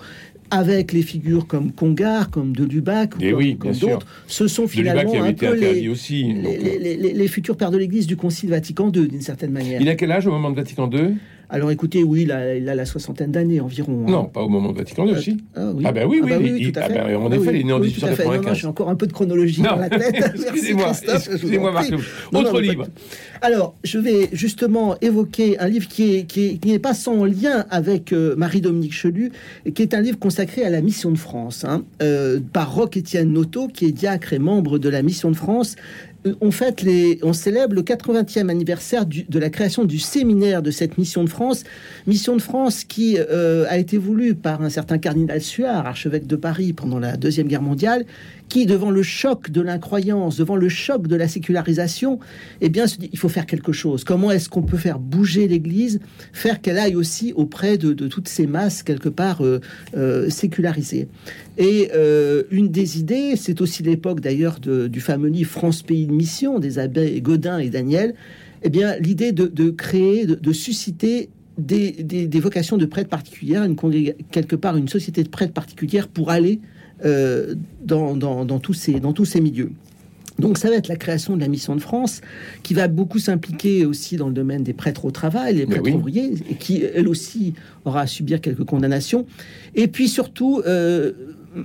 avec 0.51 0.91
les 0.93 1.01
figures 1.01 1.47
comme 1.47 1.71
Congar, 1.71 2.29
comme 2.29 2.55
de 2.55 2.63
Lubac, 2.63 3.13
eh 3.19 3.31
comme, 3.31 3.57
comme 3.57 3.73
d'autres, 3.73 4.07
ce 4.27 4.47
sont 4.47 4.67
finalement 4.67 5.23
un 5.23 5.33
peu 5.33 5.53
les, 5.53 5.87
aussi, 5.89 6.23
les, 6.33 6.77
les, 6.77 7.13
les, 7.13 7.27
futurs 7.27 7.57
pères 7.57 7.71
de 7.71 7.77
l'Église 7.77 8.07
du 8.07 8.15
Concile 8.15 8.49
Vatican 8.49 8.91
II, 8.91 9.07
d'une 9.07 9.21
certaine 9.21 9.51
manière. 9.51 9.81
Il 9.81 9.89
a 9.89 9.95
quel 9.95 10.11
âge 10.11 10.27
au 10.27 10.31
moment 10.31 10.51
de 10.51 10.55
Vatican 10.55 10.89
II 10.91 11.15
alors 11.49 11.71
écoutez, 11.71 12.03
oui, 12.03 12.23
il 12.23 12.31
a, 12.31 12.75
la 12.75 12.85
soixantaine 12.85 13.31
d'années 13.31 13.59
environ. 13.59 14.05
Hein. 14.07 14.11
Non, 14.11 14.25
pas 14.25 14.41
au 14.41 14.49
moment 14.49 14.71
de 14.71 14.77
Vatican 14.77 15.05
II 15.05 15.13
euh. 15.13 15.31
Ah, 15.55 15.71
oui. 15.73 15.83
ah 15.85 15.91
ben 15.91 16.07
oui, 16.07 16.21
ah, 16.23 16.27
bah 16.27 16.35
oui, 16.39 16.51
oui, 16.53 16.71
tout 16.71 16.79
à 16.79 16.83
fait. 16.83 16.97
Ah 16.97 17.07
ben, 17.07 17.15
en 17.17 17.31
effet, 17.31 17.51
il 17.53 17.61
est 17.61 17.63
né 17.63 17.73
en 17.73 17.79
1895. 17.79 18.57
J'ai 18.57 18.67
encore 18.67 18.89
un 18.89 18.95
peu 18.95 19.07
de 19.07 19.13
chronologie 19.13 19.61
dans 19.61 19.75
la 19.75 19.89
tête. 19.89 20.15
excusez-moi, 20.35 20.91
excusez-moi 20.91 21.71
Marc. 21.71 21.91
Autre 22.33 22.61
livre. 22.61 22.87
Alors, 23.41 23.75
je 23.83 23.99
vais 23.99 24.29
justement 24.31 24.95
évoquer 25.01 25.59
un 25.59 25.67
livre 25.67 25.87
qui 25.87 26.17
n'est 26.17 26.23
qui 26.23 26.59
qui 26.59 26.79
pas 26.79 26.93
sans 26.93 27.25
lien 27.25 27.65
avec 27.69 28.11
euh, 28.11 28.35
Marie-Dominique 28.35 28.93
Chelu, 28.93 29.31
qui 29.73 29.81
est 29.81 29.93
un 29.93 30.01
livre 30.01 30.19
consacré 30.19 30.63
à 30.63 30.69
la 30.69 30.81
Mission 30.81 31.11
de 31.11 31.17
France, 31.17 31.63
hein, 31.63 31.83
euh, 32.01 32.39
par 32.53 32.73
Roque-Étienne 32.73 33.31
Noto, 33.31 33.67
qui 33.67 33.85
est 33.85 33.91
diacre 33.91 34.33
et 34.33 34.39
membre 34.39 34.79
de 34.79 34.89
la 34.89 35.01
Mission 35.01 35.29
de 35.29 35.35
France, 35.35 35.75
on 36.41 36.51
fête 36.51 36.85
on 37.23 37.33
célèbre 37.33 37.75
le 37.75 37.81
80e 37.81 38.49
anniversaire 38.49 39.05
de 39.05 39.39
la 39.39 39.49
création 39.49 39.85
du 39.85 39.99
séminaire 39.99 40.61
de 40.61 40.71
cette 40.71 40.97
mission 40.97 41.23
de 41.23 41.29
France, 41.29 41.63
mission 42.07 42.35
de 42.35 42.41
France 42.41 42.83
qui 42.83 43.17
euh, 43.17 43.65
a 43.69 43.77
été 43.77 43.97
voulue 43.97 44.35
par 44.35 44.61
un 44.61 44.69
certain 44.69 44.97
cardinal 44.97 45.41
Suard, 45.41 45.85
archevêque 45.85 46.27
de 46.27 46.35
Paris 46.35 46.73
pendant 46.73 46.99
la 46.99 47.17
deuxième 47.17 47.47
guerre 47.47 47.61
mondiale, 47.61 48.05
qui, 48.49 48.65
devant 48.65 48.91
le 48.91 49.03
choc 49.03 49.49
de 49.49 49.61
l'incroyance, 49.61 50.37
devant 50.37 50.55
le 50.55 50.69
choc 50.69 51.07
de 51.07 51.15
la 51.15 51.27
sécularisation, 51.27 52.19
eh 52.61 52.69
bien, 52.69 52.87
se 52.87 52.97
dit 52.97 53.09
il 53.11 53.19
faut 53.19 53.29
faire 53.29 53.45
quelque 53.45 53.71
chose. 53.71 54.03
Comment 54.03 54.31
est-ce 54.31 54.49
qu'on 54.49 54.61
peut 54.61 54.77
faire 54.77 54.99
bouger 54.99 55.47
l'Église, 55.47 55.99
faire 56.33 56.61
qu'elle 56.61 56.77
aille 56.77 56.95
aussi 56.95 57.33
auprès 57.35 57.77
de, 57.77 57.93
toutes 58.07 58.27
ces 58.27 58.47
masses 58.47 58.83
quelque 58.83 59.09
part 59.09 59.43
euh, 59.43 59.59
euh, 59.95 60.29
sécularisées? 60.29 61.07
Et 61.57 61.89
euh, 61.95 62.43
une 62.51 62.69
des 62.69 62.99
idées, 62.99 63.35
c'est 63.35 63.61
aussi 63.61 63.83
l'époque 63.83 64.19
d'ailleurs 64.19 64.59
du 64.59 64.99
fameux 64.99 65.29
livre 65.29 65.49
France 65.49 65.81
Pays 65.81 66.05
de 66.05 66.11
Mission 66.11 66.59
des 66.59 66.79
abbés 66.79 67.21
Godin 67.21 67.59
et 67.59 67.69
Daniel. 67.69 68.13
Eh 68.63 68.69
bien, 68.69 68.97
l'idée 68.97 69.31
de, 69.31 69.69
créer, 69.69 70.25
de, 70.25 70.53
susciter 70.53 71.29
des, 71.57 72.39
vocations 72.39 72.77
de 72.77 72.85
prêtres 72.85 73.09
particulières, 73.09 73.67
quelque 74.31 74.55
part 74.55 74.75
une 74.75 74.87
société 74.87 75.23
de 75.23 75.29
prêtres 75.29 75.53
particulière 75.53 76.07
pour 76.07 76.31
aller 76.31 76.59
euh, 77.03 77.55
dans, 77.83 78.15
dans, 78.15 78.59
tous 78.59 78.73
ces, 78.73 78.99
dans 78.99 79.13
tous 79.13 79.25
ces 79.25 79.41
milieux. 79.41 79.71
Donc 80.39 80.57
ça 80.57 80.69
va 80.69 80.75
être 80.75 80.87
la 80.87 80.97
création 80.97 81.35
de 81.35 81.41
la 81.41 81.47
mission 81.47 81.75
de 81.75 81.81
France, 81.81 82.21
qui 82.61 82.73
va 82.73 82.87
beaucoup 82.87 83.19
s'impliquer 83.19 83.85
aussi 83.85 84.17
dans 84.17 84.27
le 84.27 84.33
domaine 84.33 84.63
des 84.63 84.73
prêtres 84.73 85.05
au 85.05 85.11
travail, 85.11 85.55
les 85.55 85.65
prêtres 85.65 85.93
ouvriers, 85.93 86.33
et 86.49 86.55
qui 86.55 86.83
elle 86.83 87.07
aussi 87.07 87.53
aura 87.85 88.01
à 88.01 88.07
subir 88.07 88.41
quelques 88.41 88.65
condamnations. 88.65 89.25
Et 89.75 89.87
puis 89.87 90.09
surtout, 90.09 90.61
euh, 90.65 91.13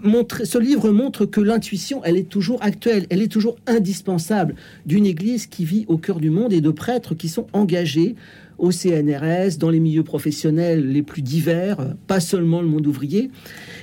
montrer, 0.05 0.45
ce 0.45 0.59
livre 0.59 0.91
montre 0.91 1.27
que 1.27 1.41
l'intuition, 1.41 2.03
elle 2.05 2.17
est 2.17 2.29
toujours 2.29 2.63
actuelle, 2.63 3.07
elle 3.11 3.23
est 3.23 3.33
toujours 3.33 3.57
indispensable 3.67 4.55
d'une 4.87 5.07
Église 5.07 5.47
qui 5.47 5.65
vit 5.65 5.85
au 5.89 5.99
cœur 5.99 6.21
du 6.21 6.31
monde 6.31 6.53
et 6.53 6.61
de 6.61 6.71
prêtres 6.71 7.15
qui 7.15 7.29
sont 7.29 7.47
engagés 7.53 8.15
au 8.61 8.71
CNRS, 8.71 9.57
dans 9.59 9.71
les 9.71 9.81
milieux 9.81 10.03
professionnels 10.03 10.87
les 10.93 11.03
plus 11.03 11.23
divers, 11.23 11.79
pas 12.07 12.21
seulement 12.21 12.61
le 12.61 12.69
monde 12.69 12.87
ouvrier. 12.87 13.31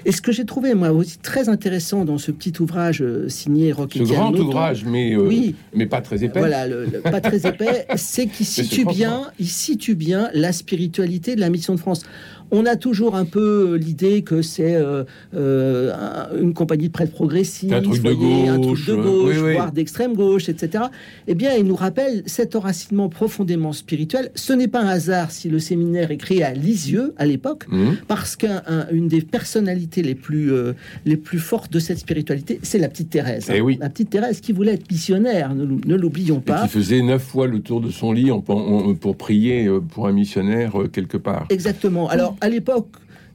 Et 0.06 0.12
ce 0.12 0.22
que 0.22 0.32
j'ai 0.32 0.46
trouvé, 0.46 0.76
moi 0.76 0.92
aussi, 0.92 1.18
très 1.18 1.50
intéressant 1.50 2.06
dans 2.06 2.20
ce 2.20 2.32
petit 2.32 2.54
ouvrage 2.62 3.02
euh, 3.02 3.28
signé 3.28 3.72
Rocky 3.72 4.00
Ce 4.00 4.04
grand 4.04 4.32
ouvrage, 4.38 4.86
mais, 4.86 5.14
euh, 5.14 5.28
oui, 5.28 5.56
mais 5.74 5.88
pas 5.88 6.02
très 6.02 6.24
épais. 6.24 6.40
Voilà, 6.40 6.68
pas 7.04 7.20
très 7.20 7.48
épais, 7.48 7.88
c'est 7.96 8.28
qu'il 8.28 8.46
situe, 8.46 8.86
bien, 8.86 9.32
il 9.40 9.50
situe 9.50 9.96
bien 9.96 10.30
la 10.34 10.54
spiritualité 10.54 11.36
de 11.36 11.42
la 11.42 11.50
mission 11.50 11.74
de 11.74 11.80
France 11.80 12.04
on 12.52 12.66
a 12.66 12.76
toujours 12.76 13.16
un 13.16 13.26
peu 13.26 13.76
l'idée 13.76 14.22
que 14.22 14.42
c'est 14.42 14.76
euh, 14.76 15.04
euh, 15.36 15.94
une 16.40 16.54
compagnie 16.54 16.88
de 16.88 16.94
presse 16.94 17.10
progressiste, 17.10 17.74
un 17.74 17.82
truc 17.82 18.02
de 18.02 18.14
gauche, 18.14 19.38
voire 19.38 19.72
d'extrême 19.72 20.14
gauche, 20.14 20.50
etc. 20.50 20.86
Eh 21.28 21.36
bien, 21.36 21.54
il 21.56 21.66
nous 21.66 21.76
rappelle 21.76 22.24
cet 22.26 22.56
enracinement 22.56 23.10
profondément 23.10 23.74
spirituel. 23.74 24.32
Ce 24.36 24.54
n'est 24.54 24.68
pas 24.68 24.82
un 24.82 24.88
hasard 24.88 25.32
si 25.32 25.50
le 25.50 25.60
séminaire 25.60 26.12
est 26.12 26.18
créé 26.18 26.44
à 26.44 26.54
Lisieux 26.54 27.14
à 27.18 27.26
l'époque, 27.26 27.66
mmh. 27.70 27.92
parce 28.08 28.36
qu'une 28.36 29.08
des 29.08 29.22
personnalités 29.22 30.02
les 30.02 30.16
plus, 30.16 30.52
euh, 30.52 30.74
les 31.06 31.18
plus 31.18 31.40
fortes 31.40 31.72
de 31.72 31.80
cette 31.80 32.00
spiritualité, 32.00 32.60
c'est 32.64 32.80
la 32.80 32.90
petite 32.90 33.10
Thérèse. 33.10 33.50
Eh 33.54 33.62
oui. 33.62 33.78
La 33.80 33.90
petite 33.90 34.10
Thérèse 34.10 34.42
qui 34.42 34.52
voulait 34.52 34.74
être 34.74 34.90
missionnaire, 34.92 35.54
ne, 35.56 35.96
l'oublions 35.96 36.42
pas. 36.42 36.66
Et 36.66 36.68
qui 36.68 36.74
faisait 36.74 37.02
neuf 37.02 37.24
fois 37.24 37.48
le 37.48 37.60
tour 37.60 37.82
de 37.82 37.90
son 37.90 38.12
lit 38.12 38.30
pour 38.46 39.18
prier 39.18 39.70
pour 39.90 40.08
un 40.08 40.12
missionnaire 40.12 40.74
quelque 40.92 41.18
part. 41.18 41.46
Exactement. 41.50 42.10
Alors, 42.10 42.37
à 42.42 42.50
l'époque, 42.50 42.90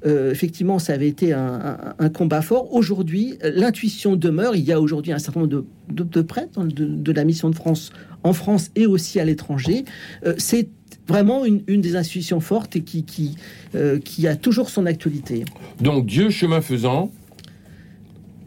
euh, 0.04 0.32
effectivement, 0.32 0.78
ça 0.78 0.94
avait 0.94 1.08
été 1.08 1.32
un, 1.32 2.08
combat 2.14 2.42
fort. 2.42 2.72
Aujourd'hui, 2.74 3.38
l'intuition 3.42 4.16
demeure. 4.16 4.56
Il 4.56 4.64
y 4.64 4.72
a 4.72 4.80
aujourd'hui 4.80 5.12
un 5.12 5.18
certain 5.18 5.40
nombre 5.40 5.64
de, 5.88 6.22
prêtres 6.22 6.64
de, 6.64 7.12
la 7.12 7.24
mission 7.24 7.50
de 7.50 7.54
France 7.54 7.92
en 8.24 8.32
France 8.32 8.70
et 8.74 8.86
aussi 8.86 9.20
à 9.20 9.24
l'étranger. 9.24 9.84
Euh, 10.26 10.34
c'est 10.38 10.68
vraiment 11.06 11.44
une, 11.44 11.60
des 11.66 11.96
institutions 11.96 12.40
fortes 12.40 12.76
et 12.76 12.82
qui, 12.82 13.36
euh, 13.74 13.98
qui 13.98 14.26
a 14.26 14.36
toujours 14.36 14.70
son 14.70 14.86
actualité. 14.86 15.44
Donc, 15.80 16.06
Dieu, 16.06 16.30
chemin 16.30 16.60
faisant, 16.60 17.10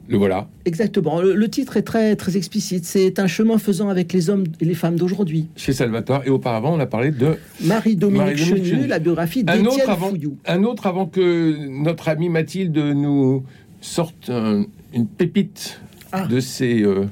le 0.08 0.18
voilà. 0.18 0.48
Exactement. 0.66 1.22
Le, 1.22 1.50
titre 1.50 1.78
est 1.78 1.82
très, 1.82 2.16
très 2.16 2.38
explicite. 2.38 2.86
C'est 2.86 3.20
un 3.20 3.28
chemin 3.28 3.58
faisant 3.58 3.90
avec 3.90 4.14
les 4.14 4.30
hommes 4.30 4.44
et 4.62 4.66
les 4.66 4.76
femmes 4.76 4.98
d'aujourd'hui. 4.98 5.48
Chez 5.56 5.74
Salvatore. 5.74 6.22
Et 6.26 6.30
auparavant, 6.30 6.76
on 6.76 6.80
a 6.80 6.86
parlé 6.86 7.12
de 7.12 7.38
Marie-Dominique 7.64 8.38
Chenu, 8.38 8.88
la 8.88 9.00
biographie 9.00 9.44
d'Étienne 9.44 9.96
Fouillou. 9.98 10.38
Un 10.46 10.64
autre 10.64 10.86
avant 10.86 11.08
que 11.08 11.68
notre 11.68 12.08
amie 12.08 12.30
Mathilde 12.30 12.78
nous 12.78 13.44
sorte 13.82 14.30
une 14.30 15.08
pépite 15.08 15.80
ah. 16.12 16.28
de 16.28 16.40
ses 16.40 16.84
euh, 16.84 17.06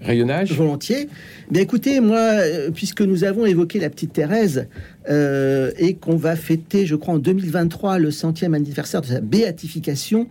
rayonnages. 0.00 0.52
Volontiers. 0.52 1.08
Bien 1.50 1.62
écoutez, 1.62 2.00
moi, 2.00 2.18
euh, 2.18 2.70
puisque 2.72 3.02
nous 3.02 3.22
avons 3.22 3.46
évoqué 3.46 3.78
la 3.78 3.88
petite 3.88 4.12
Thérèse 4.12 4.66
euh, 5.08 5.70
et 5.78 5.94
qu'on 5.94 6.16
va 6.16 6.34
fêter, 6.34 6.86
je 6.86 6.96
crois, 6.96 7.14
en 7.14 7.18
2023 7.18 7.98
le 7.98 8.10
centième 8.10 8.54
anniversaire 8.54 9.00
de 9.00 9.06
sa 9.06 9.20
béatification, 9.20 10.26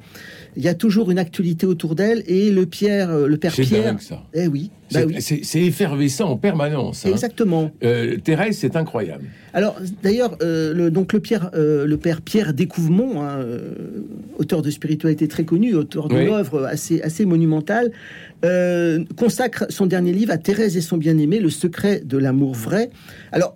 il 0.58 0.64
y 0.64 0.68
a 0.68 0.74
toujours 0.74 1.12
une 1.12 1.20
actualité 1.20 1.66
autour 1.66 1.96
d'elle 1.96 2.24
et 2.28 2.52
le 2.52 2.66
Pierre, 2.66 3.10
euh, 3.10 3.28
le 3.28 3.38
père 3.38 3.52
Pierre. 3.54 3.96
ça. 4.00 4.24
Eh 4.34 4.48
oui. 4.48 4.72
Bah 4.94 5.00
c'est 5.20 5.64
effervescent 5.64 6.30
en 6.30 6.38
permanence. 6.38 7.06
Hein. 7.06 7.10
Exactement. 7.12 7.72
Euh, 7.84 8.18
Thérèse, 8.18 8.60
c'est 8.60 8.76
incroyable. 8.76 9.26
Alors 9.54 9.76
d'ailleurs, 10.04 10.38
euh, 10.44 10.76
le, 10.76 10.92
donc 10.92 11.12
le, 11.12 11.20
Pierre, 11.20 11.50
le 11.54 11.96
père 11.96 12.22
Pierre 12.22 12.54
Découvemont, 12.54 13.24
hein, 13.24 13.40
auteur 14.38 14.62
de 14.62 14.70
spiritualité 14.70 15.28
très 15.28 15.44
connu, 15.44 15.74
auteur 15.74 16.08
d'une 16.08 16.30
œuvre 16.30 16.66
assez, 16.66 17.02
assez 17.02 17.26
monumentale, 17.26 17.92
consacre 19.18 19.66
son 19.70 19.86
dernier 19.86 20.14
livre 20.14 20.32
à 20.32 20.38
Thérèse 20.38 20.78
et 20.78 20.82
son 20.82 20.98
bien-aimé, 20.98 21.40
Le 21.40 21.50
secret 21.50 22.02
de 22.06 22.18
l'amour 22.18 22.54
vrai. 22.54 22.90
Alors 23.32 23.56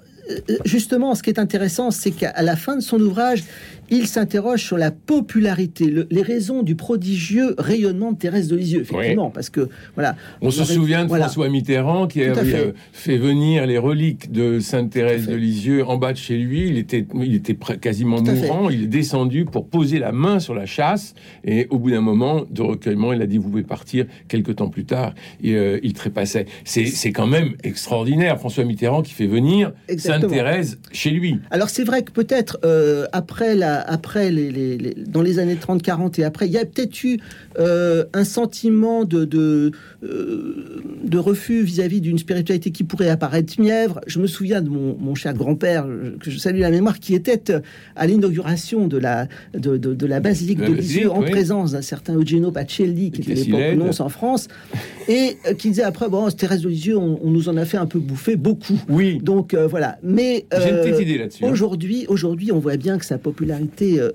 justement, 0.65 1.15
ce 1.15 1.23
qui 1.23 1.29
est 1.29 1.39
intéressant, 1.39 1.91
c'est 1.91 2.11
qu'à 2.11 2.41
la 2.41 2.55
fin 2.55 2.75
de 2.75 2.81
son 2.81 2.99
ouvrage, 2.99 3.43
il 3.91 4.07
s'interroge 4.07 4.63
sur 4.63 4.77
la 4.77 4.91
popularité, 4.91 5.93
les 6.09 6.21
raisons 6.21 6.63
du 6.63 6.75
prodigieux 6.75 7.55
rayonnement 7.57 8.11
de 8.11 8.17
Thérèse 8.17 8.47
de 8.47 8.55
Lisieux, 8.55 8.81
effectivement, 8.81 9.29
parce 9.29 9.49
que 9.49 9.69
voilà. 9.95 10.15
On 10.41 10.51
se 10.51 10.63
souvient 10.63 11.05
de 11.05 11.13
François 11.13 11.49
Mitterrand 11.49 12.07
qui 12.07 12.23
avait 12.23 12.73
fait. 12.93 13.17
venir 13.17 13.65
les 13.65 13.77
reliques 13.77 14.31
de 14.31 14.59
Sainte 14.59 14.91
Thérèse 14.91 15.27
de 15.27 15.35
Lisieux 15.35 15.85
en 15.85 15.97
bas 15.97 16.13
de 16.13 16.17
chez 16.17 16.37
lui. 16.37 16.67
Il 16.67 16.77
était, 16.77 17.05
il 17.15 17.35
était 17.35 17.57
quasiment 17.79 18.21
mourant. 18.21 18.69
Il 18.69 18.83
est 18.83 18.87
descendu 18.87 19.45
pour 19.45 19.67
poser 19.67 19.99
la 19.99 20.11
main 20.11 20.39
sur 20.39 20.53
la 20.53 20.65
chasse 20.65 21.13
et 21.43 21.67
au 21.69 21.79
bout 21.79 21.91
d'un 21.91 22.01
moment 22.01 22.45
de 22.49 22.61
recueillement, 22.61 23.13
il 23.13 23.21
a 23.21 23.25
dit 23.25 23.37
vous 23.37 23.49
pouvez 23.49 23.63
partir. 23.63 24.05
Quelques 24.27 24.57
temps 24.57 24.69
plus 24.69 24.85
tard, 24.85 25.13
il, 25.41 25.55
euh, 25.55 25.79
il 25.83 25.93
trépassait. 25.93 26.45
C'est 26.63 27.11
quand 27.11 27.27
même 27.27 27.55
extraordinaire, 27.63 28.37
François 28.39 28.63
Mitterrand 28.63 29.01
qui 29.01 29.13
fait 29.13 29.27
venir 29.27 29.71
Sainte 29.97 30.27
Thérèse 30.27 30.79
chez 30.91 31.09
lui. 31.09 31.39
Alors 31.51 31.69
c'est 31.69 31.83
vrai 31.83 32.03
que 32.03 32.11
peut-être 32.11 32.59
euh, 32.63 33.05
après 33.11 33.55
la, 33.55 33.78
après 33.87 34.31
les, 34.31 34.77
dans 35.07 35.21
les 35.21 35.39
années 35.39 35.55
30-40 35.55 36.19
et 36.19 36.23
après, 36.23 36.47
il 36.47 36.51
y 36.51 36.57
a 36.57 36.65
peut-être 36.65 37.03
eu 37.03 37.19
euh, 37.59 38.05
un 38.13 38.23
sentiment 38.23 39.05
de 39.05 39.25
de, 39.25 39.71
de 40.01 41.17
refus 41.17 41.63
vis-à-vis 41.63 42.01
d'une 42.01 42.17
spiritualité 42.17 42.71
qui 42.71 42.83
pourrait 42.83 43.09
apparaître 43.09 43.59
mièvre. 43.59 44.01
Je 44.07 44.19
me 44.19 44.27
souviens 44.27 44.61
de 44.61 44.69
mon, 44.69 44.95
mon 44.97 45.15
cher 45.15 45.33
grand-père 45.33 45.85
que 46.19 46.31
je 46.31 46.37
salue 46.37 46.59
la 46.59 46.71
mémoire 46.71 46.99
qui 46.99 47.15
était 47.15 47.29
à 47.95 48.07
l'inauguration 48.07 48.87
de 48.87 48.97
la 48.97 49.27
de, 49.53 49.77
de, 49.77 50.05
la 50.05 50.19
basilique 50.19 50.59
de 50.59 50.73
Lisieux 50.73 51.11
en 51.11 51.21
présence 51.21 51.71
d'un 51.71 51.81
certain 51.81 52.15
Eugenio 52.15 52.51
Pacelli 52.51 53.11
qui, 53.11 53.21
était 53.21 53.33
l'époque 53.33 53.77
nonce 53.77 53.99
en 53.99 54.09
France 54.09 54.47
et 55.07 55.37
euh, 55.47 55.53
qui 55.53 55.69
disait 55.69 55.83
après 55.83 56.09
bon 56.09 56.29
Thérèse 56.29 56.61
de 56.61 56.69
Lisieux 56.69 56.97
on, 56.97 57.29
nous 57.29 57.49
en 57.49 57.57
a 57.57 57.65
fait 57.65 57.77
un 57.77 57.85
peu 57.85 57.99
bouffer 57.99 58.35
beaucoup. 58.35 58.79
Oui. 58.89 59.19
Donc 59.21 59.53
euh, 59.53 59.67
voilà. 59.67 59.97
Mais 60.03 60.45
j'ai 60.51 60.69
une 60.69 60.81
petite 60.81 61.01
idée 61.01 61.17
là-dessus. 61.17 61.45
Hein. 61.45 61.51
Aujourd'hui, 61.51 62.05
aujourd'hui, 62.07 62.51
on 62.51 62.59
voit 62.59 62.77
bien 62.77 62.97
que 62.97 63.05
sa 63.05 63.17
popularité 63.17 63.68
euh, 63.81 64.11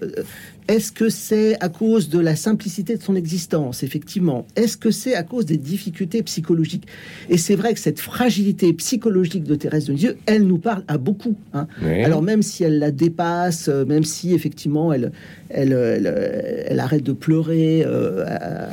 est-ce 0.68 0.92
que 0.92 1.10
c'est 1.10 1.62
à 1.62 1.68
cause 1.68 2.08
de 2.08 2.18
la 2.18 2.36
simplicité 2.36 2.96
de 2.96 3.02
son 3.02 3.16
existence, 3.16 3.82
effectivement? 3.82 4.46
Est-ce 4.56 4.76
que 4.76 4.90
c'est 4.90 5.14
à 5.14 5.22
cause 5.22 5.44
des 5.44 5.58
difficultés 5.58 6.22
psychologiques? 6.22 6.86
Et 7.28 7.36
c'est 7.36 7.54
vrai 7.54 7.74
que 7.74 7.80
cette 7.80 8.00
fragilité 8.00 8.72
psychologique 8.72 9.44
de 9.44 9.54
Thérèse 9.54 9.86
de 9.86 9.92
Lisieux, 9.92 10.16
elle 10.26 10.44
nous 10.44 10.58
parle 10.58 10.84
à 10.88 10.96
beaucoup. 10.96 11.36
Hein. 11.52 11.66
Alors 11.82 12.22
même 12.22 12.42
si 12.42 12.64
elle 12.64 12.78
la 12.78 12.90
dépasse, 12.90 13.68
euh, 13.68 13.84
même 13.84 14.04
si 14.04 14.32
effectivement 14.34 14.92
elle, 14.92 15.12
elle, 15.50 15.72
elle, 15.72 16.80
arrête 16.80 17.02
de 17.02 17.12
pleurer 17.12 17.84
euh, 17.84 18.24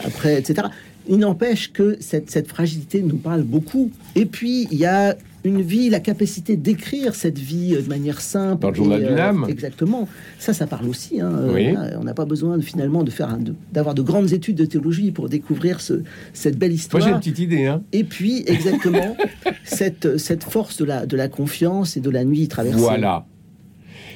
après, 0.06 0.40
etc. 0.40 0.68
Il 1.10 1.18
n'empêche 1.18 1.74
que 1.74 1.98
cette, 2.00 2.30
cette 2.30 2.48
fragilité 2.48 3.02
nous 3.02 3.18
parle 3.18 3.42
beaucoup. 3.42 3.92
Et 4.16 4.26
puis, 4.26 4.68
il 4.72 4.78
y 4.78 4.86
a 4.86 5.18
une 5.44 5.62
vie, 5.62 5.90
la 5.90 6.00
capacité 6.00 6.56
d'écrire 6.56 7.16
cette 7.16 7.40
vie 7.40 7.76
euh, 7.76 7.82
de 7.82 7.90
manière 7.90 8.22
simple. 8.22 8.62
Dans 8.62 8.70
le 8.70 8.76
journal 8.76 9.06
d'une 9.06 9.20
âme. 9.20 9.46
Exactement. 9.50 10.08
Ça, 10.40 10.54
ça 10.54 10.68
parle 10.68 10.88
aussi. 10.88 11.20
Hein. 11.20 11.32
Euh, 11.32 11.98
on 12.00 12.04
n'a 12.04 12.14
pas 12.14 12.26
besoin 12.26 12.58
de, 12.58 12.62
finalement 12.62 13.04
de 13.04 13.12
faire 13.12 13.38
d'avoir 13.72 13.96
de, 13.96 14.02
grandes 14.02 14.34
études 14.34 14.58
de 14.58 14.66
théologie 14.66 15.12
pour 15.12 15.30
découvrir 15.30 15.82
ce, 15.82 16.04
cette 16.34 16.58
belle 16.58 16.74
histoire. 16.74 17.02
Moi, 17.02 17.10
j'ai 17.10 17.14
une 17.14 17.20
petite 17.20 17.40
idée. 17.40 17.66
Hein. 17.66 17.82
Et 17.92 18.04
puis, 18.04 18.44
exactement, 18.46 19.16
cette, 19.64 20.18
cette 20.18 20.44
force 20.44 20.78
de 20.78 20.86
la, 20.86 21.06
de 21.06 21.18
la 21.18 21.28
confiance 21.28 21.98
et 21.98 22.02
de 22.02 22.10
la 22.10 22.24
nuit 22.24 22.48
traversée. 22.48 22.80
Voilà. 22.80 23.26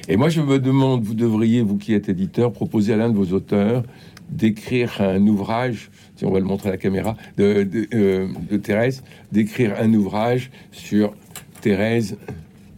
Et 0.08 0.16
moi, 0.16 0.28
je 0.28 0.40
me 0.40 0.58
demande, 0.58 1.02
vous 1.02 1.14
devriez, 1.14 1.62
vous 1.62 1.76
qui 1.76 1.92
êtes 1.92 2.08
éditeur, 2.08 2.52
proposer 2.52 2.92
à 2.92 2.96
l'un 2.96 3.10
de 3.10 3.16
vos 3.16 3.34
auteurs 3.34 3.82
d'écrire 4.30 5.00
un 5.00 5.26
ouvrage 5.26 5.90
si 6.16 6.24
on 6.24 6.30
va 6.30 6.40
le 6.40 6.46
montrer 6.46 6.70
à 6.70 6.72
la 6.72 6.78
caméra, 6.78 7.16
de, 7.36 7.68
euh, 7.94 8.28
Thérèse, 8.62 9.02
d'écrire 9.32 9.74
un 9.78 9.92
ouvrage 9.92 10.50
sur 10.72 11.14
Thérèse 11.60 12.16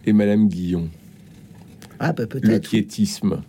et 0.05 0.12
Madame 0.12 0.49
Guillon. 0.49 0.88
Ah, 2.00 2.12
bah 2.12 2.26
peut-être. 2.26 2.47
Le 2.47 2.59
quiétisme. 2.59 3.43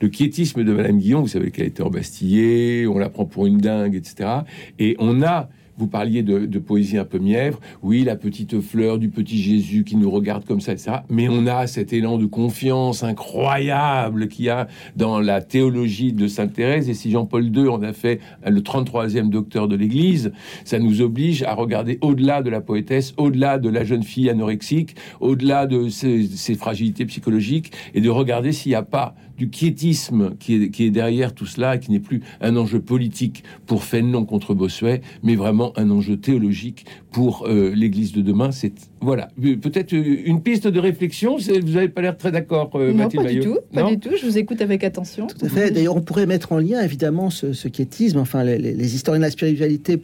Le 0.00 0.08
quiétisme 0.08 0.62
de 0.62 0.72
Madame 0.72 0.98
Guillon, 0.98 1.22
vous 1.22 1.28
savez 1.28 1.50
qu'elle 1.50 1.66
été 1.66 1.82
embastillée, 1.82 2.86
on 2.86 2.98
la 2.98 3.08
prend 3.08 3.24
pour 3.24 3.46
une 3.46 3.58
dingue, 3.58 3.94
etc. 3.94 4.40
Et 4.78 4.96
on 4.98 5.22
a 5.22 5.48
vous 5.78 5.86
parliez 5.86 6.22
de, 6.22 6.58
poésie 6.58 6.98
un 6.98 7.04
peu 7.04 7.18
mièvre. 7.18 7.60
Oui, 7.82 8.02
la 8.02 8.16
petite 8.16 8.60
fleur 8.60 8.98
du 8.98 9.08
petit 9.08 9.38
Jésus 9.38 9.84
qui 9.84 9.96
nous 9.96 10.10
regarde 10.10 10.44
comme 10.44 10.60
ça, 10.60 10.72
etc. 10.72 10.98
Mais 11.10 11.28
on 11.28 11.46
a 11.46 11.66
cet 11.66 11.92
élan 11.92 12.18
de 12.18 12.26
confiance 12.26 13.02
incroyable 13.02 14.28
qu'il 14.28 14.46
y 14.46 14.48
a 14.48 14.68
dans 14.96 15.20
la 15.20 15.42
théologie 15.42 16.12
de 16.12 16.26
Sainte 16.28 16.54
Thérèse. 16.54 16.88
Et 16.88 16.94
si 16.94 17.10
Jean-Paul 17.10 17.44
II 17.56 17.68
en 17.68 17.82
a 17.82 17.92
fait 17.92 18.20
le 18.46 18.60
33e 18.60 19.28
docteur 19.28 19.68
de 19.68 19.76
l'Église, 19.76 20.32
ça 20.64 20.78
nous 20.78 21.02
oblige 21.02 21.42
à 21.42 21.54
regarder 21.54 21.98
au-delà 22.00 22.42
de 22.42 22.50
la 22.50 22.60
poétesse, 22.60 23.14
au-delà 23.16 23.58
de 23.58 23.68
la 23.68 23.84
jeune 23.84 24.02
fille 24.02 24.30
anorexique, 24.30 24.96
au-delà 25.20 25.66
de 25.66 25.88
ses, 25.88 26.26
ses 26.26 26.54
fragilités 26.54 27.04
psychologiques, 27.06 27.72
et 27.94 28.00
de 28.00 28.10
regarder 28.10 28.52
s'il 28.52 28.70
n'y 28.70 28.76
a 28.76 28.82
pas 28.82 29.14
du 29.36 29.50
quiétisme 29.50 30.34
qui 30.38 30.54
est, 30.54 30.70
qui 30.70 30.84
est 30.84 30.90
derrière 30.90 31.34
tout 31.34 31.46
cela 31.46 31.76
et 31.76 31.80
qui 31.80 31.90
n'est 31.90 32.00
plus 32.00 32.22
un 32.40 32.56
enjeu 32.56 32.80
politique 32.80 33.44
pour 33.66 33.84
Fénelon 33.84 34.24
contre 34.24 34.54
Bossuet, 34.54 35.00
mais 35.22 35.36
vraiment 35.36 35.72
un 35.76 35.90
enjeu 35.90 36.16
théologique 36.16 36.86
pour 37.12 37.46
euh, 37.46 37.72
l'Église 37.74 38.12
de 38.12 38.22
demain. 38.22 38.50
C'est 38.52 38.72
voilà, 39.00 39.28
peut-être 39.40 39.92
une 39.92 40.42
piste 40.42 40.66
de 40.66 40.80
réflexion. 40.80 41.36
Vous 41.36 41.72
n'avez 41.72 41.88
pas 41.88 42.02
l'air 42.02 42.16
très 42.16 42.32
d'accord, 42.32 42.70
euh, 42.74 42.92
non, 42.92 43.08
pas 43.08 43.24
du 43.24 43.40
tout, 43.40 43.58
pas 43.72 43.82
du 43.84 43.98
tout. 43.98 44.10
Je 44.20 44.26
vous 44.26 44.38
écoute 44.38 44.60
avec 44.60 44.84
attention. 44.84 45.26
Tout 45.26 45.44
à 45.44 45.48
fait. 45.48 45.70
D'ailleurs, 45.70 45.96
on 45.96 46.00
pourrait 46.00 46.26
mettre 46.26 46.52
en 46.52 46.58
lien 46.58 46.80
évidemment 46.82 47.30
ce, 47.30 47.52
ce 47.52 47.68
quiétisme. 47.68 48.18
Enfin, 48.18 48.42
les, 48.44 48.58
les 48.58 48.94
historiens 48.94 49.20
de 49.20 49.24
la 49.24 49.30
spiritualité 49.30 49.94
euh, 49.94 49.98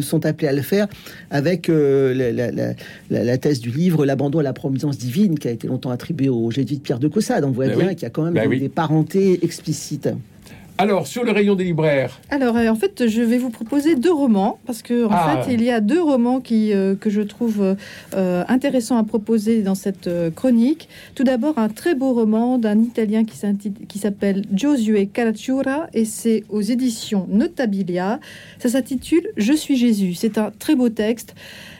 sont 0.00 0.26
appelés 0.26 0.48
à 0.48 0.52
le 0.52 0.62
faire 0.62 0.88
avec 1.30 1.68
euh, 1.68 2.74
la, 3.10 3.38
thèse 3.38 3.60
du 3.60 3.70
livre 3.70 4.06
L'abandon 4.06 4.38
à 4.38 4.42
la 4.42 4.52
providence 4.52 4.98
divine 4.98 5.38
qui 5.38 5.48
a 5.48 5.50
été 5.50 5.66
longtemps 5.68 5.90
attribué 5.90 6.28
au 6.28 6.50
jésuite 6.50 6.82
Pierre 6.82 6.98
de 6.98 7.08
Caussade. 7.08 7.44
On 7.44 7.50
voit 7.50 7.68
ben 7.68 7.78
bien 7.78 7.94
qu'il 7.94 8.02
y 8.02 8.06
a 8.06 8.10
quand 8.10 8.24
même 8.24 8.34
ben 8.34 8.48
des 8.48 8.68
parentés 8.68 9.44
explicites. 9.44 10.08
Alors, 10.76 11.06
sur 11.06 11.22
le 11.22 11.30
rayon 11.30 11.54
des 11.54 11.62
libraires. 11.62 12.20
Alors, 12.30 12.56
euh, 12.56 12.68
en 12.68 12.74
fait, 12.74 13.06
je 13.06 13.22
vais 13.22 13.38
vous 13.38 13.50
proposer 13.50 13.94
deux 13.94 14.12
romans, 14.12 14.58
parce 14.66 14.82
que 14.82 15.06
en 15.06 15.10
ah. 15.12 15.42
fait, 15.44 15.54
il 15.54 15.62
y 15.62 15.70
a 15.70 15.80
deux 15.80 16.02
romans 16.02 16.40
qui, 16.40 16.72
euh, 16.72 16.96
que 16.96 17.10
je 17.10 17.20
trouve 17.20 17.76
euh, 18.14 18.44
intéressants 18.48 18.96
à 18.96 19.04
proposer 19.04 19.62
dans 19.62 19.76
cette 19.76 20.10
chronique. 20.34 20.88
Tout 21.14 21.22
d'abord, 21.22 21.58
un 21.58 21.68
très 21.68 21.94
beau 21.94 22.12
roman 22.12 22.58
d'un 22.58 22.80
Italien 22.80 23.22
qui 23.24 23.98
s'appelle 23.98 24.44
Giosuè 24.52 25.06
Caracciura, 25.06 25.86
et 25.94 26.04
c'est 26.04 26.42
aux 26.48 26.62
éditions 26.62 27.28
Notabilia. 27.30 28.18
Ça 28.58 28.68
s'intitule 28.68 29.28
Je 29.36 29.52
suis 29.52 29.76
Jésus. 29.76 30.14
C'est 30.14 30.38
un 30.38 30.50
très 30.58 30.74
beau 30.74 30.88
texte 30.88 31.34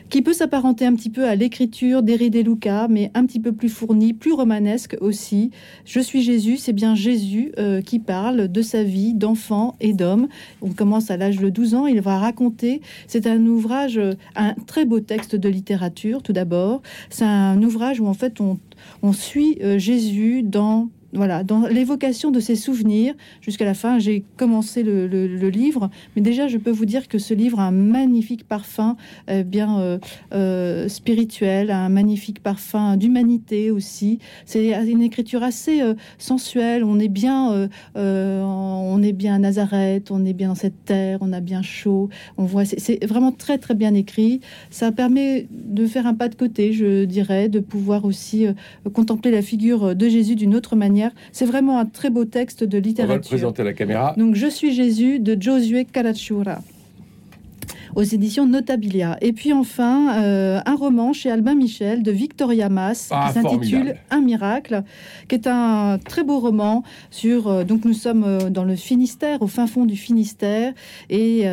qui 0.09 0.21
peut 0.21 0.33
s'apparenter 0.33 0.85
un 0.85 0.95
petit 0.95 1.09
peu 1.09 1.25
à 1.27 1.35
l'écriture 1.35 2.03
De 2.03 2.13
Luca, 2.41 2.87
mais 2.89 3.11
un 3.13 3.25
petit 3.25 3.39
peu 3.39 3.51
plus 3.51 3.69
fourni, 3.69 4.13
plus 4.13 4.33
romanesque 4.33 4.95
aussi. 5.01 5.51
Je 5.85 5.99
suis 5.99 6.21
Jésus, 6.21 6.57
c'est 6.57 6.73
bien 6.73 6.95
Jésus 6.95 7.51
euh, 7.57 7.81
qui 7.81 7.99
parle 7.99 8.47
de 8.47 8.61
sa 8.61 8.83
vie 8.83 9.13
d'enfant 9.13 9.75
et 9.79 9.93
d'homme. 9.93 10.27
On 10.61 10.69
commence 10.69 11.11
à 11.11 11.17
l'âge 11.17 11.37
de 11.37 11.49
12 11.49 11.75
ans, 11.75 11.87
il 11.87 12.01
va 12.01 12.17
raconter, 12.17 12.81
c'est 13.07 13.27
un 13.27 13.45
ouvrage, 13.45 13.99
un 14.35 14.53
très 14.67 14.85
beau 14.85 14.99
texte 14.99 15.35
de 15.35 15.49
littérature 15.49 16.21
tout 16.21 16.33
d'abord. 16.33 16.81
C'est 17.09 17.25
un 17.25 17.61
ouvrage 17.61 17.99
où 17.99 18.07
en 18.07 18.13
fait 18.13 18.39
on, 18.41 18.59
on 19.01 19.13
suit 19.13 19.57
euh, 19.61 19.77
Jésus 19.77 20.43
dans 20.43 20.89
voilà, 21.15 21.43
dans 21.43 21.65
l'évocation 21.67 22.31
de 22.31 22.39
ses 22.39 22.55
souvenirs 22.55 23.13
jusqu'à 23.41 23.65
la 23.65 23.73
fin. 23.73 23.99
J'ai 23.99 24.23
commencé 24.37 24.83
le, 24.83 25.05
livre, 25.49 25.89
mais 26.15 26.21
déjà 26.21 26.47
je 26.47 26.57
peux 26.57 26.71
vous 26.71 26.85
dire 26.85 27.07
que 27.07 27.19
ce 27.19 27.33
livre 27.33 27.59
a 27.59 27.63
un 27.63 27.71
magnifique 27.71 28.47
parfum 28.47 28.97
euh, 29.29 29.43
bien 29.43 29.79
euh, 29.79 29.99
euh, 30.33 30.89
spirituel, 30.89 31.71
un 31.71 31.89
magnifique 31.89 32.41
parfum 32.41 32.97
d'humanité 32.97 33.71
aussi. 33.71 34.19
C'est 34.45 34.71
une 34.87 35.01
écriture 35.01 35.43
assez 35.43 35.81
sensuelle. 36.17 36.83
On 36.83 36.99
est 36.99 37.07
bien, 37.07 37.69
on 37.95 39.01
est 39.03 39.13
bien 39.13 39.35
à 39.35 39.39
Nazareth, 39.39 40.11
on 40.11 40.25
est 40.25 40.33
bien 40.33 40.49
dans 40.49 40.55
cette 40.55 40.83
terre, 40.85 41.19
on 41.21 41.31
a 41.31 41.39
bien 41.39 41.61
chaud. 41.61 42.09
On 42.37 42.45
voit, 42.45 42.65
c'est 42.65 43.03
vraiment 43.05 43.31
très 43.31 43.57
très 43.57 43.75
bien 43.75 43.93
écrit. 43.93 44.41
Ça 44.69 44.91
permet 44.91 45.47
de 45.51 45.85
faire 45.85 46.07
un 46.07 46.13
pas 46.13 46.27
de 46.27 46.35
côté, 46.35 46.73
je 46.73 47.05
dirais, 47.05 47.49
de 47.49 47.59
pouvoir 47.59 48.05
aussi 48.05 48.47
contempler 48.93 49.31
la 49.31 49.41
figure 49.41 49.95
de 49.95 50.09
Jésus 50.09 50.35
d'une 50.35 50.55
autre 50.55 50.75
manière 50.75 51.04
c'est 51.31 51.45
vraiment 51.45 51.79
un 51.79 51.85
très 51.85 52.09
beau 52.09 52.25
texte 52.25 52.63
de 52.63 52.77
littérature. 52.77 53.11
On 53.11 53.17
va 53.17 53.21
le 53.21 53.27
présenter 53.27 53.61
à 53.61 53.65
la 53.65 53.73
caméra. 53.73 54.13
Donc, 54.17 54.35
Je 54.35 54.47
suis 54.47 54.73
Jésus 54.73 55.19
de 55.19 55.41
Josué 55.41 55.85
Caracciura 55.85 56.59
aux 57.95 58.03
éditions 58.03 58.45
Notabilia. 58.45 59.17
Et 59.21 59.33
puis 59.33 59.53
enfin, 59.53 60.21
euh, 60.21 60.59
un 60.65 60.75
roman 60.75 61.13
chez 61.13 61.31
Albin 61.31 61.55
Michel 61.55 62.03
de 62.03 62.11
Victoria 62.11 62.69
Mass 62.69 63.09
ah, 63.11 63.27
qui 63.27 63.33
s'intitule 63.33 63.95
Un 64.11 64.21
miracle, 64.21 64.83
qui 65.27 65.35
est 65.35 65.47
un 65.47 65.97
très 65.97 66.23
beau 66.23 66.39
roman 66.39 66.83
sur. 67.09 67.47
Euh, 67.47 67.63
donc 67.63 67.85
nous 67.85 67.93
sommes 67.93 68.23
euh, 68.25 68.49
dans 68.49 68.65
le 68.65 68.75
Finistère, 68.75 69.41
au 69.41 69.47
fin 69.47 69.65
fond 69.65 69.85
du 69.85 69.95
Finistère, 69.95 70.73
et 71.09 71.45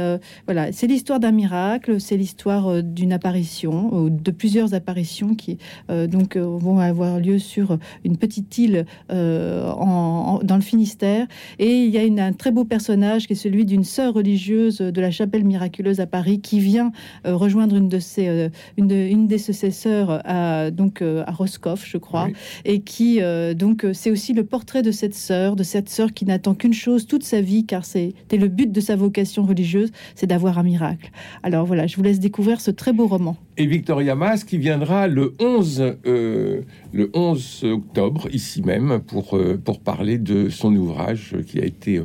voilà, 0.47 0.73
c'est 0.73 0.87
l'histoire 0.87 1.21
d'un 1.21 1.31
miracle, 1.31 2.01
c'est 2.01 2.17
l'histoire 2.17 2.83
d'une 2.83 3.13
apparition, 3.13 4.09
de 4.09 4.31
plusieurs 4.31 4.75
apparitions 4.75 5.35
qui 5.35 5.59
donc 5.89 6.37
vont 6.37 6.79
avoir 6.79 7.21
lieu 7.21 7.39
sur 7.39 7.79
une 8.05 8.17
petite 8.17 8.57
île 8.59 8.87
en, 9.11 10.41
dans 10.43 10.57
le 10.57 10.63
Finistère. 10.63 11.27
Et 11.59 11.85
il 11.85 11.91
y 11.91 11.99
a 11.99 12.05
une, 12.05 12.21
un 12.21 12.33
très 12.33 12.51
beau 12.51 12.65
personnage 12.65 13.27
qui 13.27 13.35
est 13.35 13.37
celui 13.37 13.65
d'une 13.65 13.85
sœur 13.85 14.15
religieuse 14.15 14.79
de 14.79 15.01
la 15.01 15.11
chapelle 15.11 15.45
miraculeuse 15.45 16.01
à 16.01 16.07
Paris 16.07 16.32
qui 16.41 16.61
vient 16.61 16.93
rejoindre 17.25 17.77
une 17.77 17.89
de 17.89 17.99
ses, 17.99 18.51
une, 18.77 18.91
une 18.91 19.27
des 19.27 19.39
successeurs 19.39 20.21
à, 20.25 20.71
donc, 20.71 21.03
à 21.03 21.31
Roscoff, 21.31 21.85
je 21.87 21.99
crois, 21.99 22.29
et 22.65 22.81
qui, 22.81 23.21
donc, 23.57 23.87
c'est 23.93 24.11
aussi 24.11 24.33
le 24.33 24.45
portrait 24.45 24.83
de 24.83 24.91
cette 24.91 25.15
sœur, 25.15 25.57
de 25.57 25.63
cette 25.63 25.89
sœur 25.89 26.13
qui 26.13 26.25
n'attend 26.25 26.55
qu'une 26.55 26.75
chose 26.75 27.07
toute 27.07 27.25
sa 27.25 27.41
vie, 27.41 27.67
car 27.67 27.85
c'était 27.85 28.37
le 28.37 28.49
but 28.49 28.71
de 28.71 28.81
sa 28.81 28.97
vocation 28.97 29.45
religieuse, 29.45 29.91
c'est 30.15 30.27
d'avoir 30.27 30.59
un 30.59 30.63
miracle. 30.63 31.11
Alors 31.43 31.67
voilà, 31.67 31.87
je 31.87 31.97
vous 31.97 32.03
laisse 32.03 32.21
découvrir 32.21 32.61
ce 32.61 32.71
très 32.71 32.93
beau 32.93 33.07
roman. 33.07 33.37
Et 33.59 33.67
Victoria 33.67 34.15
Mas 34.15 34.45
qui 34.45 34.57
viendra 34.57 35.09
le 35.09 35.35
11, 35.39 35.97
le 36.05 37.11
11 37.13 37.65
octobre, 37.65 38.29
ici 38.33 38.63
même, 38.63 39.01
pour, 39.07 39.39
pour 39.65 39.81
parler 39.81 40.17
de 40.17 40.49
son 40.49 40.75
ouvrage 40.75 41.37
qui 41.47 41.61
a 41.61 41.65
été 41.65 42.01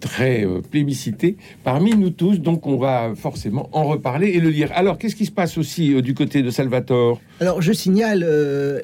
très 0.00 0.46
plébiscité 0.70 1.36
parmi 1.64 1.92
nous 1.92 2.10
tous. 2.10 2.40
Donc 2.40 2.66
on 2.66 2.76
va 2.76 3.14
forcément 3.14 3.70
en 3.72 3.84
reparler 3.84 4.28
et 4.28 4.40
le 4.40 4.50
lire. 4.50 4.70
Alors 4.74 4.98
qu'est-ce 4.98 5.16
qui 5.16 5.26
se 5.26 5.32
passe 5.32 5.56
aussi 5.56 6.02
du 6.02 6.12
côté 6.14 6.42
de 6.42 6.50
Salvatore? 6.50 7.20
Alors 7.40 7.62
je 7.62 7.72
signale 7.72 8.26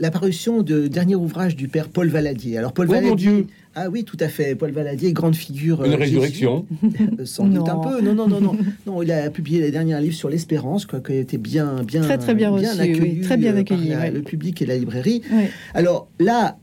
l'apparition 0.01 0.63
de 0.63 0.87
dernier 0.87 1.15
ouvrage 1.15 1.57
du 1.57 1.69
père 1.69 1.89
Paul 1.89 2.09
Valadier. 2.09 2.57
Alors 2.57 2.73
Paul 2.73 2.89
oh 2.91 3.01
mon 3.03 3.15
Dieu 3.15 3.47
ah 3.79 3.91
oui, 3.91 4.05
tout 4.05 4.17
à 4.21 4.29
fait. 4.29 4.55
Paul 4.55 4.71
Valadier, 4.71 5.13
grande 5.13 5.37
figure. 5.37 5.85
Une 5.85 5.93
résurrection. 5.93 6.65
Sans 7.25 7.45
doute 7.45 7.69
un 7.69 7.77
peu. 7.77 8.01
Non, 8.01 8.15
non, 8.15 8.27
non, 8.27 8.41
non. 8.41 8.57
non, 8.87 9.03
il 9.03 9.13
a 9.13 9.29
publié 9.29 9.61
les 9.61 9.71
derniers 9.71 10.01
livres 10.01 10.15
sur 10.15 10.31
l'espérance, 10.31 10.87
quoi, 10.87 11.01
qui 11.01 11.13
a 11.13 11.17
été 11.17 11.37
bien, 11.37 11.83
bien, 11.87 12.01
très, 12.01 12.17
très 12.17 12.35
bien, 12.35 12.49
reçu, 12.49 12.67
accueilli, 12.67 13.21
très 13.21 13.37
bien 13.37 13.55
accueilli 13.55 13.91
par 13.91 14.11
le 14.11 14.23
public 14.23 14.63
et 14.63 14.67
la 14.67 14.79
librairie. 14.79 15.21
Alors 15.75 16.09
là, 16.19 16.57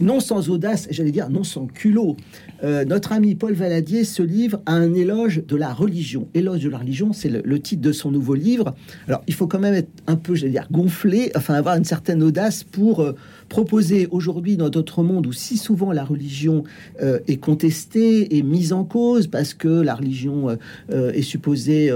non 0.00 0.20
sans 0.20 0.50
audace, 0.50 0.88
j'allais 0.90 1.10
dire 1.10 1.30
non 1.30 1.44
sans 1.44 1.66
culot, 1.66 2.16
euh, 2.62 2.84
notre 2.84 3.12
ami 3.12 3.34
Paul 3.34 3.52
Valadier 3.52 4.04
se 4.04 4.22
livre 4.22 4.60
à 4.66 4.74
un 4.74 4.94
éloge 4.94 5.42
de 5.46 5.56
la 5.56 5.72
religion. 5.72 6.28
Éloge 6.34 6.60
de 6.60 6.70
la 6.70 6.78
religion, 6.78 7.12
c'est 7.12 7.28
le, 7.28 7.60
titre 7.60 7.82
de 7.82 7.92
son 7.92 8.10
nouveau 8.10 8.34
livre. 8.34 8.74
Alors, 9.06 9.22
il 9.26 9.34
faut 9.34 9.46
quand 9.46 9.58
même 9.58 9.74
être 9.74 9.90
un 10.06 10.16
peu, 10.16 10.34
j'allais 10.34 10.52
dire, 10.52 10.66
gonflé, 10.70 11.30
enfin 11.36 11.54
avoir 11.54 11.76
une 11.76 11.84
certaine 11.84 12.22
audace 12.22 12.64
pour 12.64 13.00
euh, 13.00 13.12
proposer 13.48 14.08
aujourd'hui 14.10 14.56
dans 14.56 14.70
notre 14.70 15.02
monde 15.02 15.26
où 15.26 15.32
si 15.32 15.56
souvent 15.56 15.92
la 15.92 16.04
religion 16.04 16.64
euh, 17.02 17.20
est 17.28 17.36
contestée 17.36 18.36
et 18.36 18.42
mise 18.42 18.72
en 18.72 18.84
cause 18.84 19.26
parce 19.26 19.54
que 19.54 19.68
la 19.68 19.94
religion 19.94 20.56
est 20.90 21.22
supposée 21.22 21.90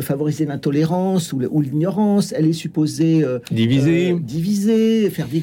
favoriser 0.00 0.46
l'intolérance 0.46 1.32
ou, 1.32 1.40
ou 1.50 1.60
l'ignorance, 1.60 2.32
elle 2.32 2.46
est 2.46 2.52
supposée 2.52 3.24
diviser, 3.50 4.14
diviser, 4.20 5.10
faire 5.10 5.28
des 5.28 5.42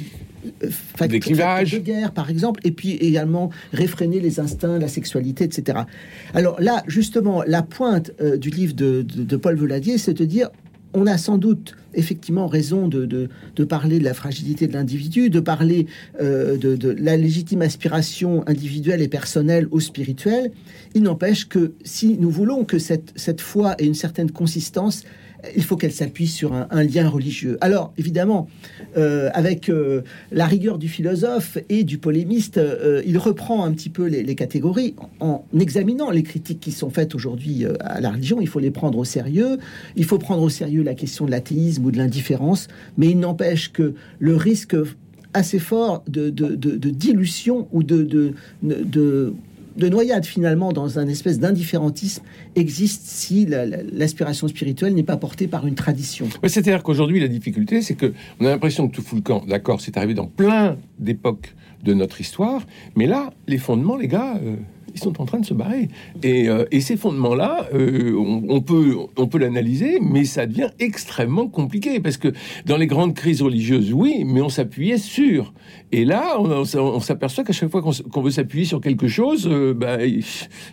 des 1.08 1.19
clivages 1.19 1.73
de 1.73 1.79
guerre, 1.79 2.12
par 2.12 2.29
exemple, 2.29 2.60
et 2.63 2.71
puis 2.71 2.91
également 2.93 3.49
réfréner 3.73 4.19
les 4.19 4.39
instincts, 4.39 4.79
la 4.79 4.88
sexualité, 4.88 5.43
etc. 5.43 5.79
Alors 6.34 6.60
là, 6.60 6.84
justement, 6.88 7.43
la 7.45 7.62
pointe 7.62 8.12
euh, 8.21 8.38
du 8.38 8.49
livre 8.49 8.73
de, 8.73 9.36
Paul 9.38 9.55
Voladier, 9.55 9.97
c'est 9.97 10.13
de 10.13 10.25
dire 10.25 10.49
on 10.97 11.08
a 11.08 11.17
sans 11.17 11.38
doute 11.38 11.75
effectivement 11.93 12.47
raison 12.47 12.88
de, 12.88 13.05
de, 13.05 13.63
parler 13.65 13.99
de 13.99 14.05
la 14.05 14.13
fragilité 14.13 14.65
de 14.67 14.73
l'individu, 14.73 15.29
de 15.29 15.41
parler 15.41 15.88
euh, 16.21 16.58
de, 16.58 16.77
de, 16.77 16.89
la 16.91 17.17
légitime 17.17 17.62
aspiration 17.62 18.47
individuelle 18.47 19.01
et 19.01 19.10
personnelle 19.10 19.67
au 19.71 19.81
spirituel. 19.81 20.51
Il 20.93 21.03
n'empêche 21.03 21.49
que 21.49 21.73
si 21.84 22.17
nous 22.17 22.29
voulons 22.29 22.63
que 22.63 22.79
cette, 22.79 23.12
cette 23.17 23.41
foi 23.41 23.75
ait 23.77 23.86
une 23.86 23.93
certaine 23.93 24.31
consistance, 24.31 25.03
il 25.55 25.63
faut 25.63 25.75
qu'elle 25.75 25.91
s'appuie 25.91 26.27
sur 26.27 26.53
un, 26.53 26.84
lien 26.84 27.10
religieux. 27.10 27.58
Alors, 27.62 27.93
évidemment, 27.97 28.47
euh, 28.97 29.29
avec 29.34 29.69
euh, 29.69 30.01
la 30.31 30.45
rigueur 30.45 30.77
du 30.77 30.88
philosophe 30.88 31.58
et 31.69 31.84
du 31.84 31.97
polémiste, 31.97 32.58
euh, 32.58 33.01
il 33.05 33.17
reprend 33.17 33.65
un 33.65 33.71
petit 33.71 33.89
peu 33.89 34.05
les, 34.05 34.36
catégories 34.36 34.95
en, 35.19 35.45
examinant 35.60 36.12
les 36.12 36.23
critiques 36.23 36.60
qui 36.60 36.71
sont 36.71 36.89
faites 36.89 37.15
aujourd'hui 37.15 37.65
à 37.79 38.01
la 38.01 38.12
religion. 38.12 38.41
Il 38.41 38.47
faut 38.47 38.60
les 38.60 38.71
prendre 38.71 38.97
au 38.97 39.05
sérieux. 39.05 39.58
Il 39.95 40.05
faut 40.05 40.17
prendre 40.17 40.41
au 40.41 40.49
sérieux 40.49 40.84
la 40.84 40.93
question 40.93 41.25
de 41.25 41.31
l'athéisme 41.31 41.86
ou 41.86 41.91
de 41.91 41.97
l'indifférence, 41.97 42.67
mais 42.97 43.08
il 43.08 43.19
n'empêche 43.19 43.71
que 43.71 43.93
le 44.19 44.36
risque 44.36 44.75
assez 45.34 45.60
fort 45.60 46.03
de, 46.08 46.29
dilution 46.29 47.67
ou 47.71 47.84
de, 47.84 48.34
de 49.77 49.85
de 49.85 49.89
noyade 49.89 50.25
finalement 50.25 50.73
dans 50.73 50.97
un 50.97 51.07
espèce 51.07 51.39
d'indifférentisme 51.39 52.23
existe 52.55 53.03
si 53.05 53.45
l'aspiration 53.45 54.47
spirituelle 54.47 54.95
n'est 54.95 55.03
pas 55.03 55.17
portée 55.17 55.47
par 55.47 55.67
une 55.67 55.75
tradition. 55.75 56.27
C'est-à-dire 56.43 56.81
qu'aujourd'hui 56.81 57.19
la 57.19 57.27
difficulté 57.27 57.81
c'est 57.81 57.95
que 57.95 58.13
on 58.39 58.45
a 58.45 58.49
l'impression 58.49 58.88
que 58.88 58.95
tout 58.95 59.03
fout 59.03 59.19
le 59.19 59.23
camp. 59.23 59.43
D'accord, 59.47 59.81
c'est 59.81 59.95
arrivé 59.97 60.15
dans 60.15 60.25
plein 60.25 60.77
d'époques 60.97 61.53
de 61.83 61.93
notre 61.93 62.19
histoire, 62.19 62.65
mais 62.95 63.05
là 63.05 63.31
les 63.47 63.59
fondements, 63.59 63.95
les 63.95 64.07
gars. 64.07 64.39
Euh, 64.43 64.55
ils 64.95 65.01
sont 65.01 65.21
en 65.21 65.25
train 65.25 65.39
de 65.39 65.45
se 65.45 65.53
barrer. 65.53 65.89
Et, 66.23 66.49
euh, 66.49 66.65
ces 66.79 66.97
fondements-là, 66.97 67.67
euh, 67.73 68.15
on, 68.15 68.62
peut, 68.62 69.38
l'analyser, 69.38 69.99
mais 70.01 70.23
ça 70.23 70.45
devient 70.45 70.69
extrêmement 70.79 71.47
compliqué 71.47 71.99
parce 71.99 72.17
que 72.17 72.31
dans 72.65 72.77
les 72.77 72.88
grandes 72.88 73.13
crises 73.15 73.41
religieuses, 73.41 73.91
oui, 73.91 74.23
mais 74.25 74.41
on 74.41 74.49
s'appuyait 74.49 74.97
sur. 74.97 75.53
Et 75.91 76.05
là, 76.05 76.39
on, 76.39 76.99
s'aperçoit 76.99 77.43
qu'à 77.43 77.53
chaque 77.53 77.69
fois 77.69 77.81
qu'on 77.81 78.21
veut 78.21 78.31
s'appuyer 78.31 78.65
sur 78.65 78.81
quelque 78.81 79.08
chose, 79.08 79.47
euh, 79.51 79.73
bah, 79.73 80.05
il 80.05 80.23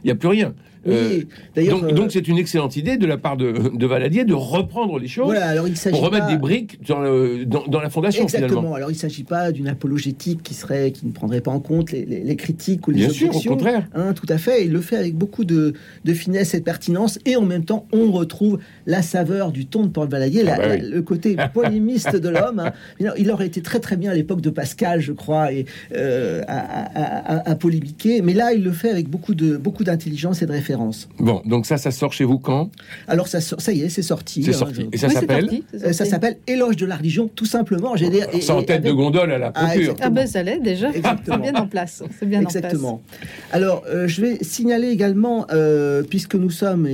n'y 0.04 0.10
a 0.10 0.14
plus 0.14 0.28
rien. 0.28 0.54
Euh, 0.86 1.22
donc, 1.56 1.94
donc 1.94 2.12
c'est 2.12 2.26
une 2.26 2.38
excellente 2.38 2.76
idée 2.76 2.96
de 2.96 3.06
la 3.06 3.16
part 3.16 3.36
de, 3.36 3.76
de 3.76 3.86
Valadier 3.86 4.24
de 4.24 4.34
reprendre 4.34 4.98
les 4.98 5.06
choses 5.06 5.32
alors 5.36 5.68
il 5.68 5.74
pour 5.90 6.00
remettre 6.00 6.26
des 6.26 6.36
briques 6.36 6.78
dans, 6.86 7.66
dans, 7.66 7.80
la 7.80 7.90
fondation. 7.90 8.24
Exactement. 8.24 8.74
Alors 8.74 8.90
il 8.90 8.94
ne 8.94 8.98
s'agit 8.98 9.24
pas 9.24 9.52
d'une 9.52 9.68
apologétique 9.68 10.42
qui 10.42 10.54
serait 10.54 10.92
qui 10.92 11.06
ne 11.06 11.12
prendrait 11.12 11.40
pas 11.40 11.50
en 11.50 11.60
compte 11.60 11.92
les, 11.92 12.04
les, 12.04 12.36
critiques 12.36 12.86
ou 12.88 12.90
les 12.90 12.98
Bien 12.98 13.08
objections. 13.08 13.40
Sûr, 13.40 13.52
au 13.52 13.54
contraire. 13.54 13.88
Hein, 13.94 14.12
tout 14.12 14.26
à 14.28 14.38
fait. 14.38 14.64
Il 14.64 14.72
le 14.72 14.80
fait 14.80 14.96
avec 14.96 15.14
beaucoup 15.14 15.44
de, 15.44 15.74
de, 16.04 16.12
finesse 16.14 16.54
et 16.54 16.60
de 16.60 16.64
pertinence 16.64 17.18
et 17.26 17.36
en 17.36 17.42
même 17.42 17.64
temps 17.64 17.86
on 17.92 18.10
retrouve 18.10 18.58
la 18.86 19.02
saveur 19.02 19.52
du 19.52 19.66
ton 19.66 19.84
de 19.84 19.88
Paul 19.88 20.08
Valadier, 20.08 20.44
ah 20.48 20.56
bah 20.56 20.76
le 20.76 21.02
côté 21.02 21.36
polémiste 21.54 22.16
de 22.16 22.28
l'homme. 22.28 22.60
Hein. 22.60 22.72
Il 23.18 23.30
aurait 23.30 23.46
été 23.46 23.62
très 23.62 23.80
très 23.80 23.96
bien 23.96 24.10
à 24.10 24.14
l'époque 24.14 24.40
de 24.40 24.50
Pascal, 24.50 25.00
je 25.00 25.12
crois, 25.12 25.52
et 25.52 25.66
euh, 25.94 26.42
à, 26.48 27.38
à, 27.38 27.50
à, 27.50 27.54
polémiquer. 27.54 28.22
Mais 28.22 28.34
là 28.34 28.52
il 28.52 28.62
le 28.62 28.72
fait 28.72 28.90
avec 28.90 29.08
beaucoup 29.08 29.34
de 29.34 29.56
beaucoup 29.56 29.84
d'intelligence 29.84 30.42
et 30.42 30.46
de 30.46 30.52
référence. 30.72 31.08
Bon, 31.18 31.42
donc 31.44 31.66
ça, 31.66 31.76
ça 31.76 31.90
sort 31.90 32.12
chez 32.12 32.24
vous 32.24 32.38
quand? 32.38 32.70
Alors 33.06 33.28
ça, 33.28 33.40
ça 33.40 33.72
y 33.72 33.82
est, 33.82 33.88
c'est 33.88 34.02
sorti. 34.02 34.42
C'est 34.42 34.50
hein, 34.50 34.58
sorti. 34.58 34.88
Et 34.92 34.96
ça 34.96 35.08
s'appelle 35.08 35.48
euh, 35.74 35.92
Ça 35.92 36.04
s'appelle 36.04 36.36
Éloge 36.46 36.76
de 36.76 36.86
la 36.86 36.96
religion, 36.96 37.28
tout 37.34 37.44
simplement. 37.44 37.96
J'ai 37.96 38.08
dire. 38.08 38.26
Ça 38.40 38.54
en 38.54 38.62
tête 38.62 38.82
de 38.82 38.92
gondole 38.92 39.32
à 39.32 39.38
la 39.38 39.52
ah, 39.54 39.66
procure. 39.66 39.96
Ah, 40.00 40.10
ben 40.10 40.26
ça 40.26 40.42
l'est 40.42 40.58
déjà. 40.58 40.90
Exactement. 40.90 41.38
bien 41.38 41.54
en 41.54 41.66
place. 41.66 42.02
C'est 42.18 42.26
bien 42.26 42.40
Exactement. 42.40 42.88
En 42.88 42.96
place. 42.98 43.28
Alors, 43.52 43.84
euh, 43.88 44.08
je 44.08 44.20
vais 44.22 44.38
signaler 44.42 44.88
également, 44.88 45.46
euh, 45.52 46.02
puisque 46.02 46.34
nous 46.34 46.50
sommes 46.50 46.88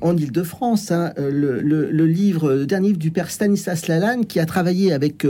en 0.00 0.16
Ile-de-France, 0.16 0.90
hein, 0.90 1.12
le, 1.16 1.60
le, 1.60 2.06
livre, 2.06 2.52
le 2.52 2.66
dernier 2.66 2.88
livre 2.88 2.98
du 2.98 3.10
père 3.10 3.30
Stanislas 3.30 3.88
Lalanne, 3.88 4.26
qui 4.26 4.40
a 4.40 4.46
travaillé 4.46 4.92
avec 4.92 5.24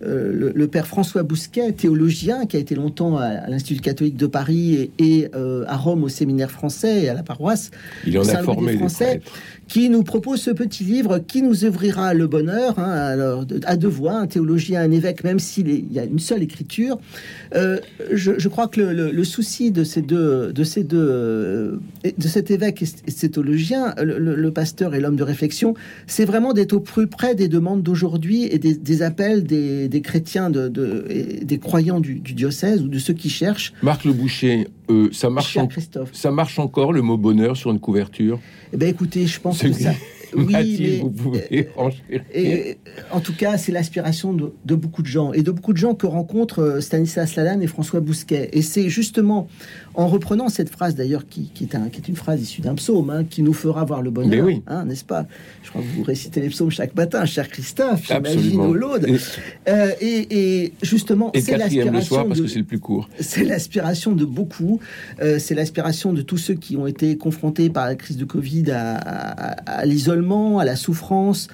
le, 0.00 0.66
père 0.66 0.86
François 0.86 1.22
Bousquet, 1.22 1.72
théologien, 1.72 2.46
qui 2.46 2.56
a 2.56 2.60
été 2.60 2.74
longtemps 2.74 3.16
à, 3.16 3.48
l'Institut 3.48 3.80
catholique 3.80 4.16
de 4.16 4.26
Paris 4.26 4.90
et, 4.98 5.22
et 5.22 5.30
à 5.34 5.76
Rome 5.76 6.04
au 6.04 6.08
séminaire 6.08 6.50
français 6.50 7.02
et 7.02 7.08
à 7.08 7.14
la 7.14 7.22
il 8.06 8.18
en 8.18 8.28
a 8.28 8.42
formé 8.42 8.76
Français, 8.76 9.20
qui 9.68 9.90
nous 9.90 10.02
propose 10.02 10.40
ce 10.40 10.50
petit 10.50 10.82
livre 10.82 11.18
qui 11.18 11.42
nous 11.42 11.64
ouvrira 11.64 12.14
le 12.14 12.26
bonheur, 12.26 12.78
hein, 12.78 12.90
alors, 12.90 13.44
à 13.64 13.76
deux 13.76 13.88
voix, 13.88 14.14
un 14.14 14.26
théologien, 14.26 14.80
un 14.80 14.90
évêque, 14.90 15.22
même 15.24 15.38
s'il 15.38 15.92
y 15.92 15.98
a 15.98 16.04
une 16.04 16.18
seule 16.18 16.42
écriture. 16.42 16.98
Euh, 17.54 17.78
je, 18.12 18.48
crois 18.48 18.66
que 18.66 18.80
le, 18.80 19.24
souci 19.24 19.70
de 19.70 19.84
ces 19.84 20.00
deux, 20.00 20.52
de 20.52 20.64
ces 20.64 20.84
deux, 20.84 20.96
euh, 20.98 21.76
de 22.16 22.28
cet 22.28 22.50
évêque 22.50 22.82
et 22.82 23.10
cet 23.10 23.32
théologien, 23.32 23.94
le, 24.02 24.48
pasteur 24.50 24.94
et 24.94 25.00
l'homme 25.00 25.16
de 25.16 25.22
réflexion, 25.22 25.74
c'est 26.06 26.24
vraiment 26.24 26.54
d'être 26.54 26.72
au 26.72 26.80
plus 26.80 27.06
près 27.06 27.34
des 27.34 27.48
demandes 27.48 27.82
d'aujourd'hui 27.82 28.44
et 28.44 28.58
des, 28.58 29.02
appels 29.02 29.44
des, 29.44 30.00
chrétiens, 30.02 30.48
de, 30.50 30.68
des 31.42 31.58
croyants 31.58 32.00
du, 32.00 32.20
diocèse 32.20 32.82
ou 32.82 32.88
de 32.88 32.98
ceux 32.98 33.14
qui 33.14 33.28
cherchent. 33.28 33.74
Marc 33.82 34.04
Le 34.04 34.12
Boucher, 34.12 34.66
euh, 34.90 35.08
ça 35.12 35.30
marche, 35.30 35.58
ça 36.12 36.30
marche 36.30 36.58
encore 36.58 36.92
le 36.92 37.02
mot 37.02 37.16
bonheur 37.16 37.56
sur 37.56 37.70
une 37.70 37.80
couverture? 37.80 38.38
Eh 38.72 38.76
ben 38.76 38.88
écoutez, 38.88 39.26
je 39.26 39.40
pense 39.40 39.60
que 39.60 39.72
ça, 39.72 39.92
oui, 40.36 41.00
vous 41.00 41.10
pouvez 41.10 41.68
euh, 41.78 41.90
et, 42.34 42.78
En 43.10 43.20
tout 43.20 43.34
cas, 43.34 43.56
c'est 43.58 43.72
l'aspiration 43.72 44.32
de, 44.32 44.74
beaucoup 44.74 45.02
de 45.02 45.06
gens 45.06 45.32
et 45.32 45.42
de 45.42 45.50
beaucoup 45.50 45.72
de 45.72 45.78
gens 45.78 45.94
que 45.94 46.06
rencontrent 46.06 46.62
euh, 46.62 46.80
Stanislas 46.80 47.36
Lalanne 47.36 47.62
et 47.62 47.66
François 47.66 48.00
Bousquet. 48.00 48.50
Et 48.52 48.62
c'est 48.62 48.88
justement 48.88 49.48
en 49.94 50.06
reprenant 50.06 50.48
cette 50.48 50.70
phrase 50.70 50.94
d'ailleurs 50.94 51.26
qui, 51.26 51.50
est 51.60 51.74
un, 51.74 51.88
qui, 51.88 52.00
est 52.00 52.08
une 52.08 52.16
phrase 52.16 52.42
issue 52.42 52.60
d'un 52.60 52.74
psaume 52.74 53.10
hein, 53.10 53.24
qui 53.24 53.42
nous 53.42 53.52
fera 53.52 53.84
voir 53.84 54.02
le 54.02 54.10
bonheur, 54.10 54.46
oui. 54.46 54.62
hein, 54.66 54.84
n'est-ce 54.84 55.04
pas? 55.04 55.26
Je 55.62 55.70
crois 55.70 55.82
que 55.82 55.86
vous 55.96 56.02
récitez 56.02 56.40
les 56.40 56.48
psaumes 56.48 56.70
chaque 56.70 56.94
matin, 56.94 57.24
cher 57.24 57.48
Christophe, 57.48 58.06
j'imagine 58.06 58.60
au 58.60 58.74
laude. 58.74 59.06
Euh, 59.68 59.90
et, 60.00 60.72
justement, 60.82 61.32
c'est 61.34 61.56
l'aspiration 61.56 62.28
parce 62.28 62.40
que 62.40 62.46
c'est 62.46 62.58
le 62.58 62.64
plus 62.64 62.78
court. 62.78 63.08
C'est 63.20 63.44
l'aspiration 63.44 64.12
de 64.12 64.24
beaucoup. 64.24 64.80
c'est 65.18 65.54
l'aspiration 65.54 66.12
de 66.12 66.22
tous 66.22 66.38
ceux 66.38 66.54
qui 66.54 66.76
ont 66.76 66.86
été 66.86 67.16
confrontés 67.16 67.70
par 67.70 67.86
la 67.86 67.94
crise 67.94 68.16
de 68.16 68.24
Covid 68.24 68.70
à, 68.70 68.96
à 68.96 69.86
l'isolement 69.86 70.17
à 70.58 70.64
la 70.64 70.76
souffrance, 70.76 71.48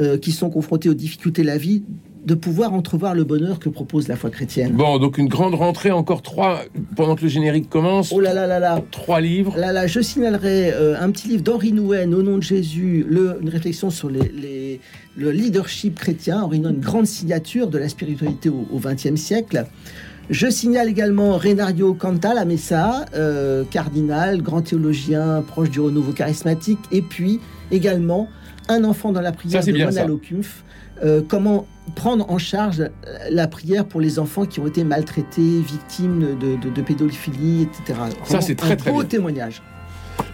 euh, 0.00 0.18
qui 0.18 0.32
sont 0.32 0.50
confrontés 0.50 0.88
aux 0.88 0.94
difficultés 0.94 1.42
de 1.42 1.46
la 1.46 1.58
vie, 1.58 1.82
de 2.24 2.34
pouvoir 2.34 2.72
entrevoir 2.74 3.14
le 3.14 3.22
bonheur 3.22 3.60
que 3.60 3.68
propose 3.68 4.08
la 4.08 4.16
foi 4.16 4.30
chrétienne. 4.30 4.72
Bon, 4.72 4.98
donc 4.98 5.16
une 5.16 5.28
grande 5.28 5.54
rentrée, 5.54 5.92
encore 5.92 6.22
trois, 6.22 6.62
pendant 6.96 7.14
que 7.14 7.22
le 7.22 7.28
générique 7.28 7.68
commence. 7.70 8.10
Oh 8.12 8.18
là 8.18 8.34
là 8.34 8.48
là 8.48 8.58
là 8.58 8.82
Trois 8.90 9.20
livres. 9.20 9.54
Là 9.56 9.72
là, 9.72 9.86
je 9.86 10.00
signalerai 10.00 10.72
euh, 10.72 11.00
un 11.00 11.10
petit 11.12 11.28
livre 11.28 11.44
d'Henri 11.44 11.72
Nouwen, 11.72 12.12
Au 12.14 12.22
nom 12.22 12.36
de 12.38 12.42
Jésus, 12.42 13.06
le, 13.08 13.38
une 13.40 13.48
réflexion 13.48 13.90
sur 13.90 14.10
les, 14.10 14.28
les- 14.28 14.80
le 15.16 15.30
leadership 15.30 15.94
chrétien. 15.94 16.42
Henri 16.42 16.58
Nouwen, 16.58 16.74
une 16.74 16.80
grande 16.80 17.06
signature 17.06 17.68
de 17.68 17.78
la 17.78 17.88
spiritualité 17.88 18.48
au 18.48 18.78
XXe 18.80 19.14
siècle. 19.14 19.64
Je 20.28 20.50
signale 20.50 20.88
également 20.88 21.36
Renario 21.36 21.94
Cantal 21.94 22.38
à 22.38 22.44
Messa, 22.44 23.04
euh, 23.14 23.64
cardinal, 23.70 24.42
grand 24.42 24.62
théologien, 24.62 25.42
proche 25.46 25.70
du 25.70 25.80
renouveau 25.80 26.12
charismatique, 26.12 26.80
et 26.90 27.02
puis 27.02 27.40
également 27.70 28.28
Un 28.68 28.82
enfant 28.82 29.12
dans 29.12 29.20
la 29.20 29.30
prière 29.30 29.62
Ça, 29.62 29.70
de 29.70 29.90
ça. 29.92 30.06
Locumph. 30.06 30.64
Euh, 31.04 31.22
comment 31.26 31.66
prendre 31.94 32.28
en 32.30 32.38
charge 32.38 32.82
la 33.30 33.46
prière 33.46 33.84
pour 33.84 34.00
les 34.00 34.18
enfants 34.18 34.44
qui 34.46 34.58
ont 34.58 34.66
été 34.66 34.82
maltraités, 34.82 35.60
victimes 35.60 36.36
de, 36.40 36.56
de, 36.56 36.74
de 36.74 36.82
pédophilie, 36.82 37.62
etc. 37.62 38.00
Ça, 38.24 38.40
c'est 38.40 38.56
très, 38.56 38.72
un 38.72 38.76
très 38.76 38.90
beau 38.90 39.00
bien. 39.00 39.06
témoignage. 39.08 39.62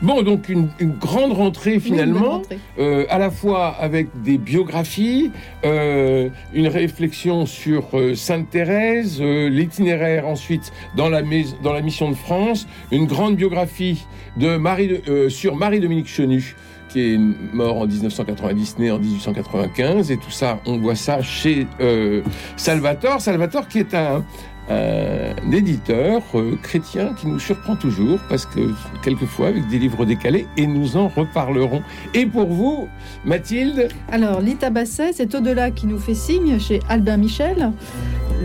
Bon, 0.03 0.23
donc 0.23 0.49
une, 0.49 0.69
une 0.81 0.93
grande 0.99 1.33
rentrée 1.33 1.75
Oui, 1.75 1.81
finalement. 1.81 2.31
rentrée. 2.39 2.59
euh, 2.79 3.05
à 3.09 3.19
la 3.19 3.31
fois 3.31 3.69
avec 3.79 4.09
des 4.23 4.37
biographies, 4.37 5.31
euh, 5.65 6.29
une 6.53 6.67
réflexion 6.67 7.47
sur 7.47 7.89
euh, 7.95 8.15
Sainte 8.17 8.51
Thérèse, 8.51 9.21
l'itinéraire 9.23 10.27
ensuite 10.27 10.73
dans 10.97 11.09
la, 11.09 11.23
mais- 11.23 11.45
dans 11.63 11.73
la 11.73 11.81
mission 11.83 12.11
de 12.11 12.17
France, 12.17 12.67
une 12.91 13.07
grande 13.07 13.37
biographie 13.37 14.05
de 14.37 14.57
Marie 14.57 15.01
sur 15.29 15.55
Marie-Dominique 15.57 16.09
Chenu, 16.09 16.57
qui 16.89 17.15
est 17.15 17.19
mort 17.55 17.79
en 17.79 17.87
1990, 17.87 18.79
né 18.79 18.91
en 18.91 18.99
1895, 18.99 20.11
et 20.11 20.17
tout 20.17 20.31
ça, 20.31 20.59
on 20.67 20.79
voit 20.79 20.95
ça 20.97 21.23
chez 21.23 21.67
euh, 21.81 22.23
Salvatore. 22.57 23.21
Salvatore 23.21 23.69
qui 23.69 23.79
est 23.79 23.95
un, 23.95 24.25
un 24.69 25.51
éditeur 25.51 26.23
euh, 26.35 26.57
chrétien 26.63 27.15
qui 27.15 27.27
nous 27.27 27.39
surprend 27.39 27.77
toujours, 27.77 28.19
parce 28.29 28.47
que 28.47 28.73
quelquefois 29.03 29.49
avec 29.49 29.67
des 29.69 29.79
livres 29.79 30.05
décalés, 30.05 30.47
et 30.57 30.67
nous 30.67 30.97
en 30.97 31.09
reparlerons. 31.09 31.83
Et 32.15 32.27
pour 32.27 32.47
vous, 32.47 32.89
Mathilde, 33.25 33.89
Alors, 34.11 34.41
Lita 34.41 34.71
Basset, 34.71 35.13
c'est 35.15 35.35
au-delà 35.35 35.71
qui 35.71 35.87
nous 35.87 35.99
fait 35.99 36.15
signe 36.15 36.59
chez 36.59 36.81
Albin 36.89 37.17
Michel. 37.17 37.73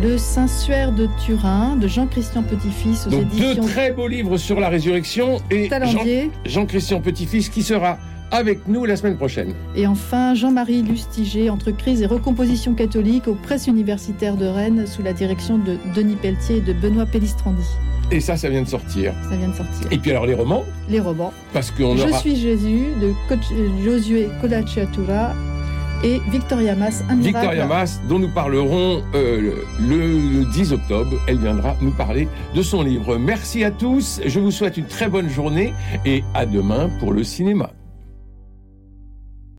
Le 0.01 0.17
Saint-Suaire 0.17 0.91
de 0.91 1.07
Turin, 1.25 1.75
de 1.75 1.87
Jean-Christian 1.87 2.43
Petit-Fils 2.43 3.07
aux 3.07 3.09
donc 3.09 3.29
deux 3.29 3.43
éditions 3.43 3.63
très 3.63 3.91
beaux 3.91 4.07
livres 4.07 4.37
sur 4.37 4.59
la 4.59 4.69
résurrection, 4.69 5.39
et 5.49 5.69
Jean-. 5.69 6.29
Jean-Christian 6.45 6.99
Petit-Fils 7.01 7.49
qui 7.49 7.63
sera 7.63 7.97
avec 8.31 8.67
nous 8.67 8.85
la 8.85 8.95
semaine 8.95 9.17
prochaine. 9.17 9.53
Et 9.75 9.87
enfin, 9.87 10.33
Jean-Marie 10.33 10.81
Lustiger, 10.81 11.49
entre 11.49 11.71
crise 11.71 12.01
et 12.01 12.05
recomposition 12.05 12.73
catholique 12.73 13.27
aux 13.27 13.35
presses 13.35 13.67
universitaires 13.67 14.35
de 14.35 14.45
Rennes, 14.45 14.85
sous 14.87 15.01
la 15.01 15.13
direction 15.13 15.57
de 15.57 15.77
Denis 15.95 16.15
Pelletier 16.15 16.57
et 16.57 16.61
de 16.61 16.73
Benoît 16.73 17.05
Pellistrandi. 17.05 17.63
Et 18.11 18.19
ça, 18.21 18.37
ça 18.37 18.49
vient 18.49 18.61
de 18.61 18.67
sortir. 18.67 19.13
Ça 19.29 19.35
vient 19.35 19.49
de 19.49 19.53
sortir. 19.55 19.87
Et 19.91 19.97
puis 19.97 20.11
alors 20.11 20.25
les 20.25 20.33
romans, 20.33 20.63
Les 20.89 20.99
romans. 21.01 21.33
parce 21.53 21.71
qu'on 21.71 21.95
Je 21.97 22.07
aura 22.07 22.19
suis 22.19 22.35
Jésus 22.37 22.87
de 23.01 23.11
Josué 23.83 24.29
Colacciatura 24.41 25.33
et 26.03 26.21
Victoria 26.31 26.75
Mas, 26.75 27.03
un. 27.09 27.15
Victoria 27.17 27.65
Mas, 27.65 27.99
dont 28.07 28.19
nous 28.19 28.29
parlerons 28.29 29.01
euh, 29.15 29.51
le, 29.79 30.39
le 30.39 30.45
10 30.53 30.71
octobre. 30.73 31.17
Elle 31.27 31.39
viendra 31.39 31.75
nous 31.81 31.91
parler 31.91 32.27
de 32.55 32.61
son 32.61 32.81
livre. 32.83 33.17
Merci 33.17 33.63
à 33.63 33.71
tous, 33.71 34.21
je 34.25 34.39
vous 34.39 34.51
souhaite 34.51 34.77
une 34.77 34.85
très 34.85 35.09
bonne 35.09 35.27
journée 35.29 35.73
et 36.05 36.23
à 36.33 36.45
demain 36.45 36.89
pour 36.99 37.11
le 37.11 37.23
cinéma. 37.23 37.71